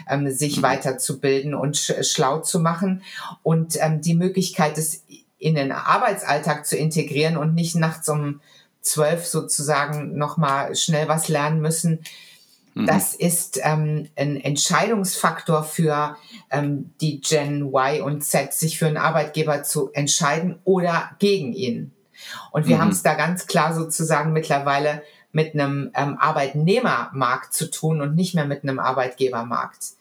[0.09, 0.63] ähm, sich mhm.
[0.63, 3.03] weiterzubilden und sch schlau zu machen
[3.43, 5.03] und ähm, die Möglichkeit, es
[5.39, 8.41] in den Arbeitsalltag zu integrieren und nicht nachts um
[8.83, 12.01] zwölf sozusagen nochmal schnell was lernen müssen,
[12.75, 12.87] Mhm.
[12.87, 16.17] Das ist ähm, ein Entscheidungsfaktor für
[16.51, 21.93] ähm, die Gen Y und Z, sich für einen Arbeitgeber zu entscheiden oder gegen ihn.
[22.53, 22.81] Und wir mhm.
[22.81, 28.35] haben es da ganz klar sozusagen mittlerweile mit einem ähm, Arbeitnehmermarkt zu tun und nicht
[28.35, 29.95] mehr mit einem Arbeitgebermarkt.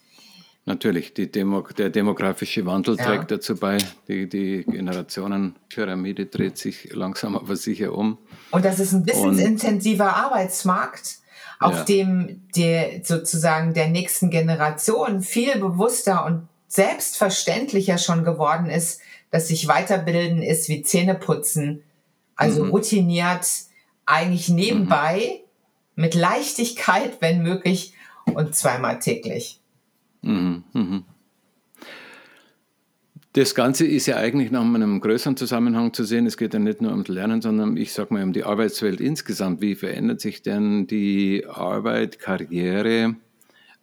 [0.66, 3.04] Natürlich, Demo der demografische Wandel ja.
[3.04, 3.78] trägt dazu bei.
[4.08, 8.18] Die, die Generationenpyramide dreht sich langsam aber sicher um.
[8.50, 11.18] Und das ist ein wissensintensiver Arbeitsmarkt
[11.60, 11.84] auf ja.
[11.84, 19.66] dem der sozusagen der nächsten Generation viel bewusster und selbstverständlicher schon geworden ist, dass sich
[19.66, 21.82] weiterbilden ist wie Zähneputzen,
[22.36, 22.70] also mhm.
[22.70, 23.46] routiniert,
[24.10, 25.40] eigentlich nebenbei,
[25.94, 26.02] mhm.
[26.02, 27.94] mit Leichtigkeit, wenn möglich,
[28.26, 29.60] und zweimal täglich.
[30.22, 30.64] Mhm.
[30.72, 31.04] mhm.
[33.32, 36.26] Das Ganze ist ja eigentlich nach einem größeren Zusammenhang zu sehen.
[36.26, 39.60] Es geht ja nicht nur ums Lernen, sondern ich sage mal um die Arbeitswelt insgesamt.
[39.60, 43.14] Wie verändert sich denn die Arbeit, Karriere,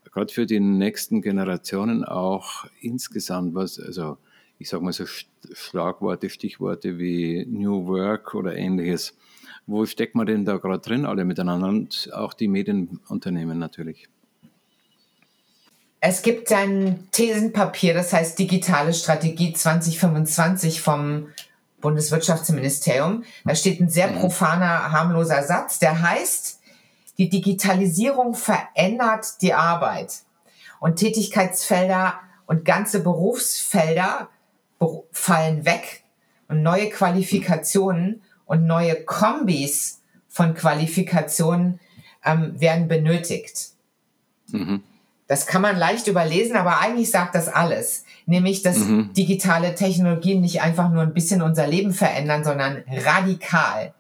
[0.03, 3.55] gerade für die nächsten Generationen auch insgesamt?
[3.55, 4.17] Was, also
[4.59, 9.15] ich sage mal so Schlagworte, Stichworte wie New Work oder ähnliches.
[9.67, 14.08] Wo steckt man denn da gerade drin, alle miteinander und auch die Medienunternehmen natürlich?
[15.99, 21.27] Es gibt ein Thesenpapier, das heißt Digitale Strategie 2025 vom
[21.82, 23.25] Bundeswirtschaftsministerium.
[23.43, 24.19] Da steht ein sehr mhm.
[24.19, 26.62] profaner, harmloser Satz, der heißt,
[27.17, 30.13] die Digitalisierung verändert die Arbeit
[30.80, 34.30] und Tätigkeitsfelder und ganze Berufsfelder
[35.12, 36.03] fallen weg
[36.47, 41.79] und neue Qualifikationen und neue Kombis von Qualifikationen
[42.25, 43.69] ähm, werden benötigt.
[44.51, 44.81] Mhm.
[45.27, 48.05] Das kann man leicht überlesen, aber eigentlich sagt das alles.
[48.25, 49.13] Nämlich, dass mhm.
[49.13, 53.93] digitale Technologien nicht einfach nur ein bisschen unser Leben verändern, sondern radikal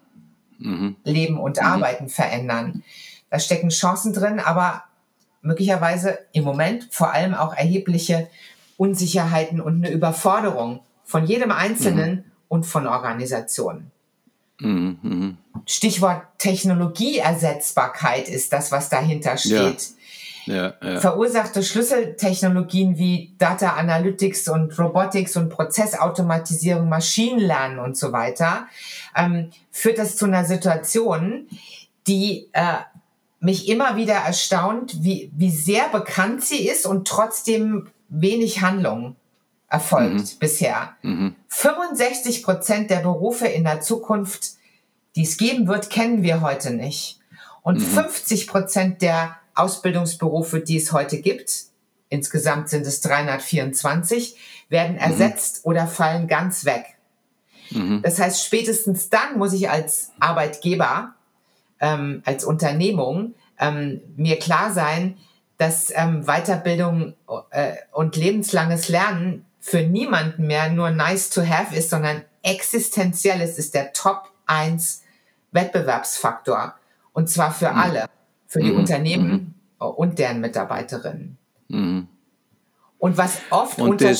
[0.57, 0.95] mhm.
[1.03, 1.67] Leben und mhm.
[1.67, 2.83] Arbeiten verändern.
[3.29, 4.83] Da stecken Chancen drin, aber
[5.41, 8.29] möglicherweise im Moment vor allem auch erhebliche
[8.77, 12.23] Unsicherheiten und eine Überforderung von jedem Einzelnen mhm.
[12.47, 13.91] und von Organisationen.
[14.59, 15.37] Mhm, mhm.
[15.65, 19.81] Stichwort Technologieersetzbarkeit ist das, was dahinter steht.
[19.81, 19.97] Ja
[20.47, 20.99] ja, ja.
[20.99, 28.67] verursachte Schlüsseltechnologien wie Data Analytics und Robotics und Prozessautomatisierung, Maschinenlernen und so weiter,
[29.15, 31.47] ähm, führt das zu einer Situation,
[32.07, 32.77] die äh,
[33.39, 39.15] mich immer wieder erstaunt, wie, wie sehr bekannt sie ist und trotzdem wenig Handlung
[39.69, 40.39] erfolgt mhm.
[40.39, 40.95] bisher.
[41.01, 41.35] Mhm.
[41.49, 44.51] 65 Prozent der Berufe in der Zukunft,
[45.15, 47.19] die es geben wird, kennen wir heute nicht.
[47.63, 47.83] Und mhm.
[47.83, 51.65] 50 Prozent der Ausbildungsberufe, die es heute gibt,
[52.09, 54.37] insgesamt sind es 324,
[54.69, 54.99] werden mhm.
[54.99, 56.85] ersetzt oder fallen ganz weg.
[57.71, 58.01] Mhm.
[58.03, 61.15] Das heißt, spätestens dann muss ich als Arbeitgeber,
[61.79, 65.17] ähm, als Unternehmung ähm, mir klar sein,
[65.57, 67.15] dass ähm, Weiterbildung
[67.49, 73.57] äh, und lebenslanges Lernen für niemanden mehr nur nice to have ist, sondern existenziell ist,
[73.57, 75.03] ist der Top 1
[75.51, 76.75] Wettbewerbsfaktor.
[77.13, 77.77] Und zwar für mhm.
[77.77, 78.05] alle,
[78.45, 78.79] für die mhm.
[78.79, 79.85] Unternehmen mhm.
[79.85, 81.37] und deren Mitarbeiterinnen.
[81.67, 82.07] Mhm.
[82.99, 84.13] Und was oft unter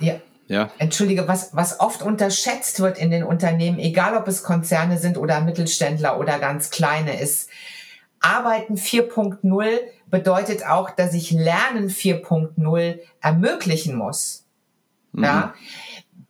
[0.00, 0.70] ja, ja.
[0.78, 5.40] Entschuldige, was, was oft unterschätzt wird in den Unternehmen, egal ob es Konzerne sind oder
[5.40, 7.48] Mittelständler oder ganz kleine, ist,
[8.20, 14.43] Arbeiten 4.0 bedeutet auch, dass ich Lernen 4.0 ermöglichen muss.
[15.14, 15.24] Mhm.
[15.24, 15.54] Ja?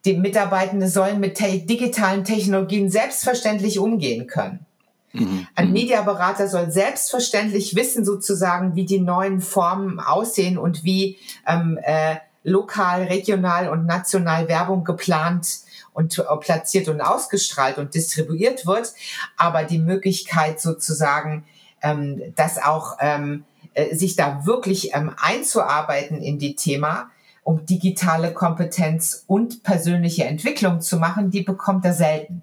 [0.05, 4.67] Die Mitarbeitenden sollen mit te digitalen Technologien selbstverständlich umgehen können.
[5.13, 5.47] Mhm.
[5.55, 5.73] Ein mhm.
[5.73, 13.05] Mediaberater soll selbstverständlich wissen, sozusagen, wie die neuen Formen aussehen und wie ähm, äh, lokal,
[13.05, 15.61] regional und national Werbung geplant
[15.95, 18.93] und äh, platziert und ausgestrahlt und distribuiert wird.
[19.37, 21.45] Aber die Möglichkeit sozusagen,
[21.81, 27.11] ähm, das auch ähm, äh, sich da wirklich ähm, einzuarbeiten in die Thema,
[27.45, 32.43] um digitale Kompetenz und persönliche Entwicklung zu machen, die bekommt er selten.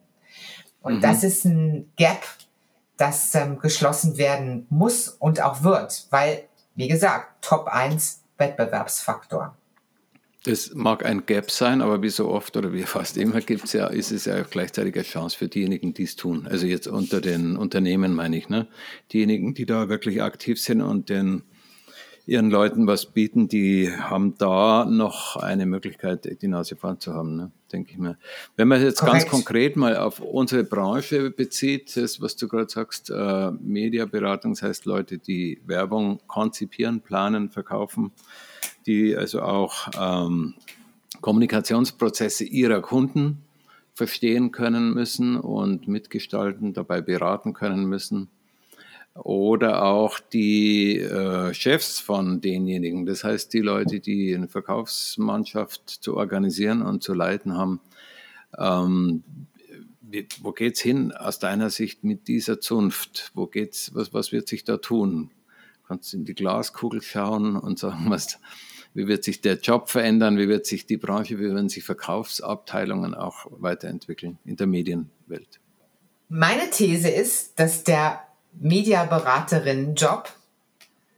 [0.82, 1.02] Und mhm.
[1.02, 2.24] das ist ein Gap,
[2.98, 6.44] das ähm, geschlossen werden muss und auch wird, weil,
[6.76, 9.56] wie gesagt, Top 1 Wettbewerbsfaktor.
[10.44, 13.74] Das mag ein Gap sein, aber wie so oft oder wie fast immer gibt es
[13.74, 16.48] ja, ist es ja gleichzeitig eine Chance für diejenigen, die es tun.
[16.48, 18.68] Also jetzt unter den Unternehmen meine ich, ne?
[19.14, 21.44] Diejenigen, die da wirklich aktiv sind und den
[22.32, 27.36] ihren Leuten was bieten, die haben da noch eine Möglichkeit, die Nase vorn zu haben,
[27.36, 27.52] ne?
[27.74, 28.18] denke ich mir.
[28.56, 29.24] Wenn man jetzt Korrekt.
[29.24, 34.64] ganz konkret mal auf unsere Branche bezieht, das, was du gerade sagst, äh, Mediaberatung, das
[34.64, 38.14] heißt Leute, die Werbung konzipieren, planen, verkaufen,
[38.86, 40.54] die also auch ähm,
[41.20, 43.44] Kommunikationsprozesse ihrer Kunden
[43.94, 48.30] verstehen können müssen und mitgestalten, dabei beraten können müssen.
[49.14, 56.16] Oder auch die äh, Chefs von denjenigen, das heißt die Leute, die eine Verkaufsmannschaft zu
[56.16, 57.82] organisieren und zu leiten haben.
[58.58, 59.24] Ähm,
[60.42, 63.32] wo geht's hin aus deiner Sicht mit dieser Zunft?
[63.34, 65.32] Wo geht's, was, was wird sich da tun?
[65.88, 68.40] Kannst du in die Glaskugel schauen und sagen, was,
[68.94, 73.14] wie wird sich der Job verändern, wie wird sich die Branche, wie werden sich Verkaufsabteilungen
[73.14, 75.60] auch weiterentwickeln in der Medienwelt?
[76.30, 78.22] Meine These ist, dass der
[78.60, 80.30] Mediaberaterin-Job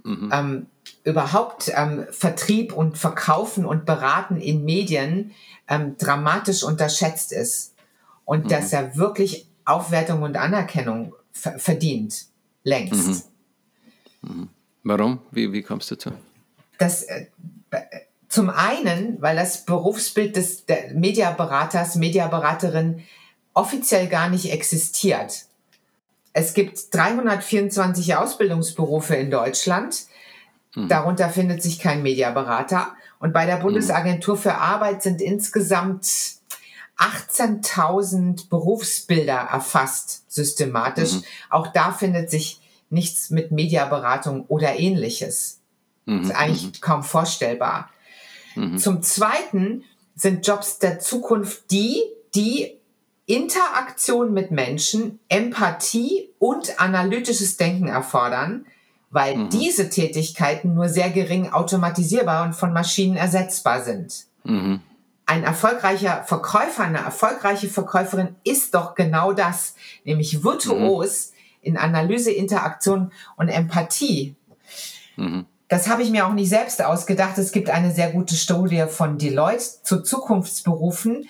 [0.03, 0.29] mhm.
[0.34, 0.65] ähm,
[1.03, 5.31] überhaupt ähm, Vertrieb und Verkaufen und Beraten in Medien
[5.67, 7.73] ähm, dramatisch unterschätzt ist
[8.25, 8.49] und mhm.
[8.49, 12.25] dass er wirklich Aufwertung und Anerkennung verdient,
[12.63, 13.29] längst.
[14.21, 14.36] Mhm.
[14.36, 14.49] mhm.
[14.86, 15.19] Warum?
[15.31, 16.11] Wie, wie kommst du dazu?
[16.77, 17.27] Das, äh,
[18.27, 23.03] zum einen, weil das Berufsbild des Mediaberaters, Mediaberaterin
[23.53, 25.45] offiziell gar nicht existiert.
[26.34, 30.03] Es gibt 324 Ausbildungsberufe in Deutschland.
[30.75, 30.88] Mhm.
[30.88, 32.95] Darunter findet sich kein Mediaberater.
[33.19, 36.05] Und bei der Bundesagentur für Arbeit sind insgesamt
[36.97, 41.13] 18.000 Berufsbilder erfasst, systematisch.
[41.13, 41.23] Mhm.
[41.49, 42.59] Auch da findet sich
[42.89, 45.59] nichts mit Mediaberatung oder ähnliches.
[46.05, 46.19] Mhm.
[46.19, 46.81] Das ist eigentlich mhm.
[46.81, 47.89] kaum vorstellbar.
[48.55, 48.77] Mhm.
[48.77, 49.84] Zum Zweiten
[50.15, 52.03] sind Jobs der Zukunft die,
[52.36, 52.79] die
[53.26, 58.65] Interaktion mit Menschen, Empathie und analytisches Denken erfordern,
[59.09, 59.49] weil mhm.
[59.49, 64.26] diese Tätigkeiten nur sehr gering automatisierbar und von Maschinen ersetzbar sind.
[64.43, 64.82] Mhm.
[65.26, 71.36] Ein erfolgreicher Verkäufer, eine erfolgreiche Verkäuferin ist doch genau das, nämlich virtuos mhm.
[71.61, 74.36] in Analyse, Interaktion und Empathie.
[75.15, 75.45] Mhm.
[75.69, 77.38] Das habe ich mir auch nicht selbst ausgedacht.
[77.38, 81.28] Es gibt eine sehr gute Studie von Deloitte zu Zukunftsberufen.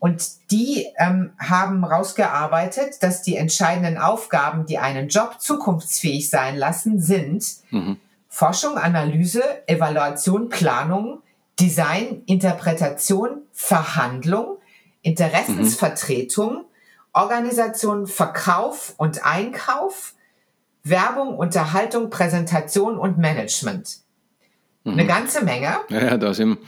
[0.00, 7.00] Und die ähm, haben rausgearbeitet, dass die entscheidenden Aufgaben, die einen Job zukunftsfähig sein lassen,
[7.00, 7.98] sind mhm.
[8.26, 11.20] Forschung, Analyse, Evaluation, Planung,
[11.60, 14.56] Design, Interpretation, Verhandlung,
[15.02, 16.64] Interessensvertretung, mhm.
[17.12, 20.14] Organisation, Verkauf und Einkauf,
[20.82, 23.98] Werbung, Unterhaltung, Präsentation und Management.
[24.84, 24.92] Mhm.
[24.92, 25.76] Eine ganze Menge.
[25.90, 26.58] Ja, da sind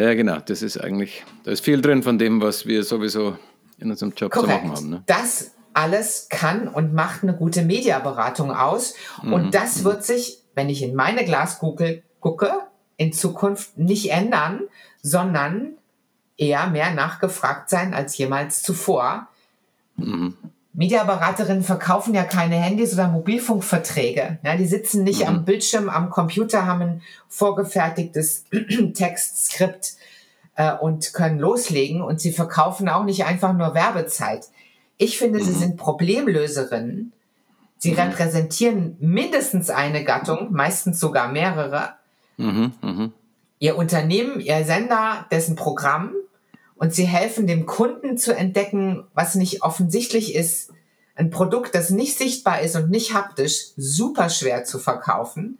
[0.00, 0.38] ja, genau.
[0.44, 3.36] Das ist eigentlich, da ist viel drin von dem, was wir sowieso
[3.78, 4.62] in unserem Job Korrekt.
[4.62, 4.90] zu machen haben.
[4.90, 5.02] Ne?
[5.06, 8.94] Das alles kann und macht eine gute Mediaberatung aus.
[9.22, 9.32] Mhm.
[9.32, 12.50] Und das wird sich, wenn ich in meine Glaskugel gucke,
[12.96, 14.62] in Zukunft nicht ändern,
[15.02, 15.74] sondern
[16.38, 19.28] eher mehr nachgefragt sein als jemals zuvor.
[19.96, 20.34] Mhm.
[20.76, 24.38] Mediaberaterinnen verkaufen ja keine Handys oder Mobilfunkverträge.
[24.42, 25.28] Ja, die sitzen nicht mhm.
[25.28, 28.44] am Bildschirm, am Computer, haben ein vorgefertigtes
[28.94, 29.94] Textskript
[30.54, 32.02] äh, und können loslegen.
[32.02, 34.48] Und sie verkaufen auch nicht einfach nur Werbezeit.
[34.98, 35.44] Ich finde, mhm.
[35.44, 37.12] sie sind Problemlöserinnen.
[37.78, 37.98] Sie mhm.
[37.98, 41.94] repräsentieren mindestens eine Gattung, meistens sogar mehrere.
[42.36, 42.72] Mhm.
[42.82, 43.12] Mhm.
[43.60, 46.12] Ihr Unternehmen, Ihr Sender, dessen Programm
[46.76, 50.70] und Sie helfen dem Kunden zu entdecken, was nicht offensichtlich ist.
[51.14, 55.58] Ein Produkt, das nicht sichtbar ist und nicht haptisch, super schwer zu verkaufen,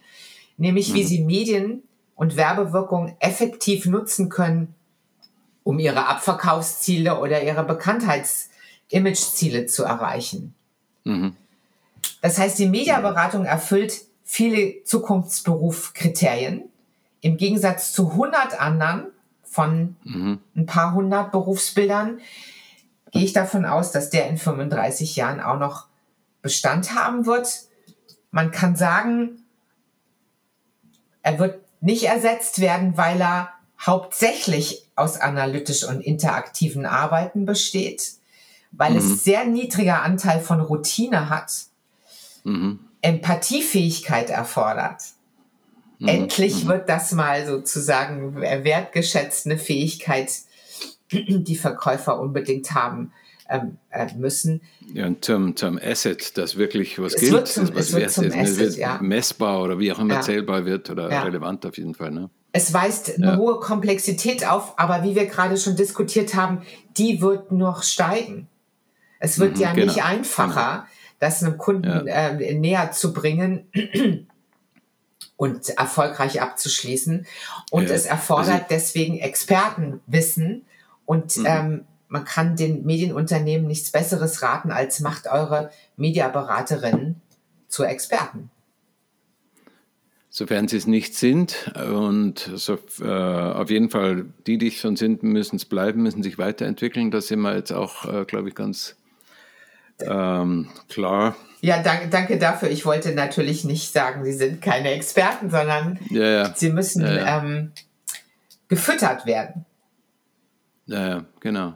[0.57, 1.07] nämlich wie mhm.
[1.07, 1.83] Sie Medien
[2.15, 4.75] und Werbewirkung effektiv nutzen können,
[5.63, 10.53] um Ihre Abverkaufsziele oder Ihre Bekanntheits-Image-Ziele zu erreichen.
[11.03, 11.35] Mhm.
[12.21, 16.65] Das heißt, die Mediaberatung erfüllt viele Zukunftsberufkriterien
[17.21, 19.07] im Gegensatz zu 100 anderen
[19.57, 20.39] von mhm.
[20.55, 22.19] ein paar hundert Berufsbildern
[23.11, 25.87] gehe ich davon aus, dass der in 35 Jahren auch noch
[26.43, 27.63] Bestand haben wird.
[28.29, 29.43] Man kann sagen,
[31.23, 33.49] er wird nicht ersetzt werden, weil er
[33.83, 38.11] hauptsächlich aus analytisch und interaktiven Arbeiten besteht,
[38.71, 38.97] weil mhm.
[38.97, 41.51] es sehr niedriger Anteil von Routine hat,
[42.43, 42.79] mhm.
[43.01, 45.01] Empathiefähigkeit erfordert.
[45.99, 46.07] Mhm.
[46.07, 46.69] Endlich mhm.
[46.69, 50.31] wird das mal sozusagen wertgeschätzt, eine Fähigkeit,
[51.11, 53.13] die Verkäufer unbedingt haben
[53.49, 54.61] ähm, äh, müssen.
[54.93, 58.17] Ja, und zum, zum Asset, das wirklich was es gilt, wird zum, was wert ist,
[58.17, 58.41] ne?
[58.41, 58.99] Asset, wird ja.
[59.01, 60.21] messbar oder wie auch immer ja.
[60.21, 61.23] zählbar wird oder ja.
[61.23, 62.11] relevant auf jeden Fall.
[62.11, 62.29] Ne?
[62.51, 66.61] Es weist eine hohe Komplexität auf, aber wie wir gerade schon diskutiert haben,
[66.97, 68.47] die wird noch steigen.
[69.19, 69.93] Es wird mhm, ja genau.
[69.93, 70.87] nicht einfacher, genau.
[71.19, 73.67] das einem Kunden äh, näher zu bringen
[75.37, 77.25] und erfolgreich abzuschließen.
[77.71, 80.65] Und es erfordert also, deswegen Expertenwissen
[81.05, 81.45] und mhm.
[81.47, 87.21] ähm, man kann den Medienunternehmen nichts Besseres raten, als macht eure Mediaberaterinnen
[87.67, 88.49] zu Experten.
[90.29, 95.23] Sofern sie es nicht sind und so, äh, auf jeden Fall die, die schon sind,
[95.23, 97.09] müssen es bleiben, müssen sich weiterentwickeln.
[97.09, 98.96] Da sind wir jetzt auch, äh, glaube ich, ganz
[99.99, 101.35] ähm, klar.
[101.61, 102.69] Ja, danke, danke dafür.
[102.69, 106.53] Ich wollte natürlich nicht sagen, sie sind keine Experten, sondern ja, ja.
[106.55, 107.71] sie müssen ja, ähm,
[108.67, 109.65] gefüttert werden.
[110.85, 111.75] Ja, genau.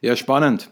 [0.00, 0.70] Ja, spannend.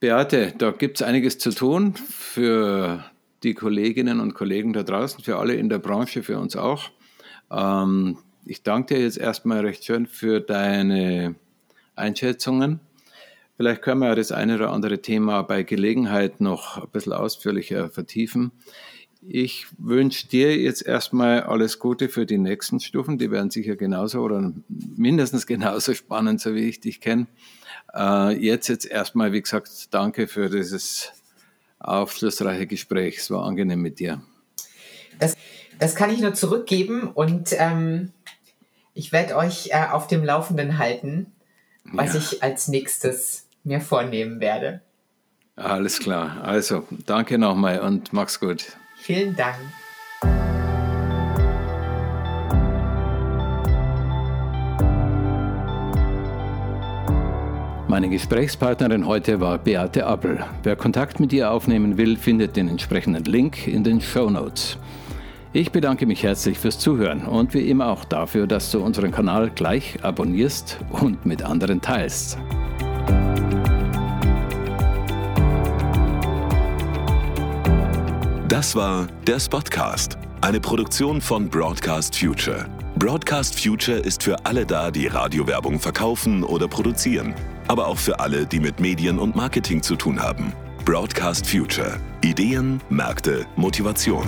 [0.00, 3.04] Beate, da gibt es einiges zu tun für
[3.42, 6.90] die Kolleginnen und Kollegen da draußen, für alle in der Branche, für uns auch.
[7.50, 11.36] Ähm, ich danke dir jetzt erstmal recht schön für deine
[11.94, 12.80] Einschätzungen.
[13.56, 18.50] Vielleicht können wir das eine oder andere Thema bei Gelegenheit noch ein bisschen ausführlicher vertiefen.
[19.26, 23.16] Ich wünsche dir jetzt erstmal alles Gute für die nächsten Stufen.
[23.16, 27.26] Die werden sicher genauso oder mindestens genauso spannend, so wie ich dich kenne.
[27.94, 31.12] Äh, jetzt jetzt erstmal, wie gesagt, danke für dieses
[31.78, 33.18] aufschlussreiche Gespräch.
[33.18, 34.20] Es war angenehm mit dir.
[35.18, 35.36] Das,
[35.78, 38.12] das kann ich nur zurückgeben und ähm,
[38.94, 41.32] ich werde euch äh, auf dem Laufenden halten,
[41.84, 42.20] was ja.
[42.20, 44.80] ich als nächstes mir vornehmen werde.
[45.56, 46.42] Alles klar.
[46.42, 48.76] Also, danke nochmal und mach's gut.
[48.96, 49.56] Vielen Dank.
[57.94, 60.44] Meine Gesprächspartnerin heute war Beate Appel.
[60.64, 64.78] Wer Kontakt mit ihr aufnehmen will, findet den entsprechenden Link in den Show Notes.
[65.52, 69.50] Ich bedanke mich herzlich fürs Zuhören und wie immer auch dafür, dass du unseren Kanal
[69.50, 72.36] gleich abonnierst und mit anderen teilst.
[78.54, 82.66] Das war der Spotcast, eine Produktion von Broadcast Future.
[82.94, 87.34] Broadcast Future ist für alle da, die Radiowerbung verkaufen oder produzieren
[87.68, 90.52] aber auch für alle, die mit Medien und Marketing zu tun haben.
[90.84, 91.98] Broadcast Future.
[92.22, 94.26] Ideen, Märkte, Motivation.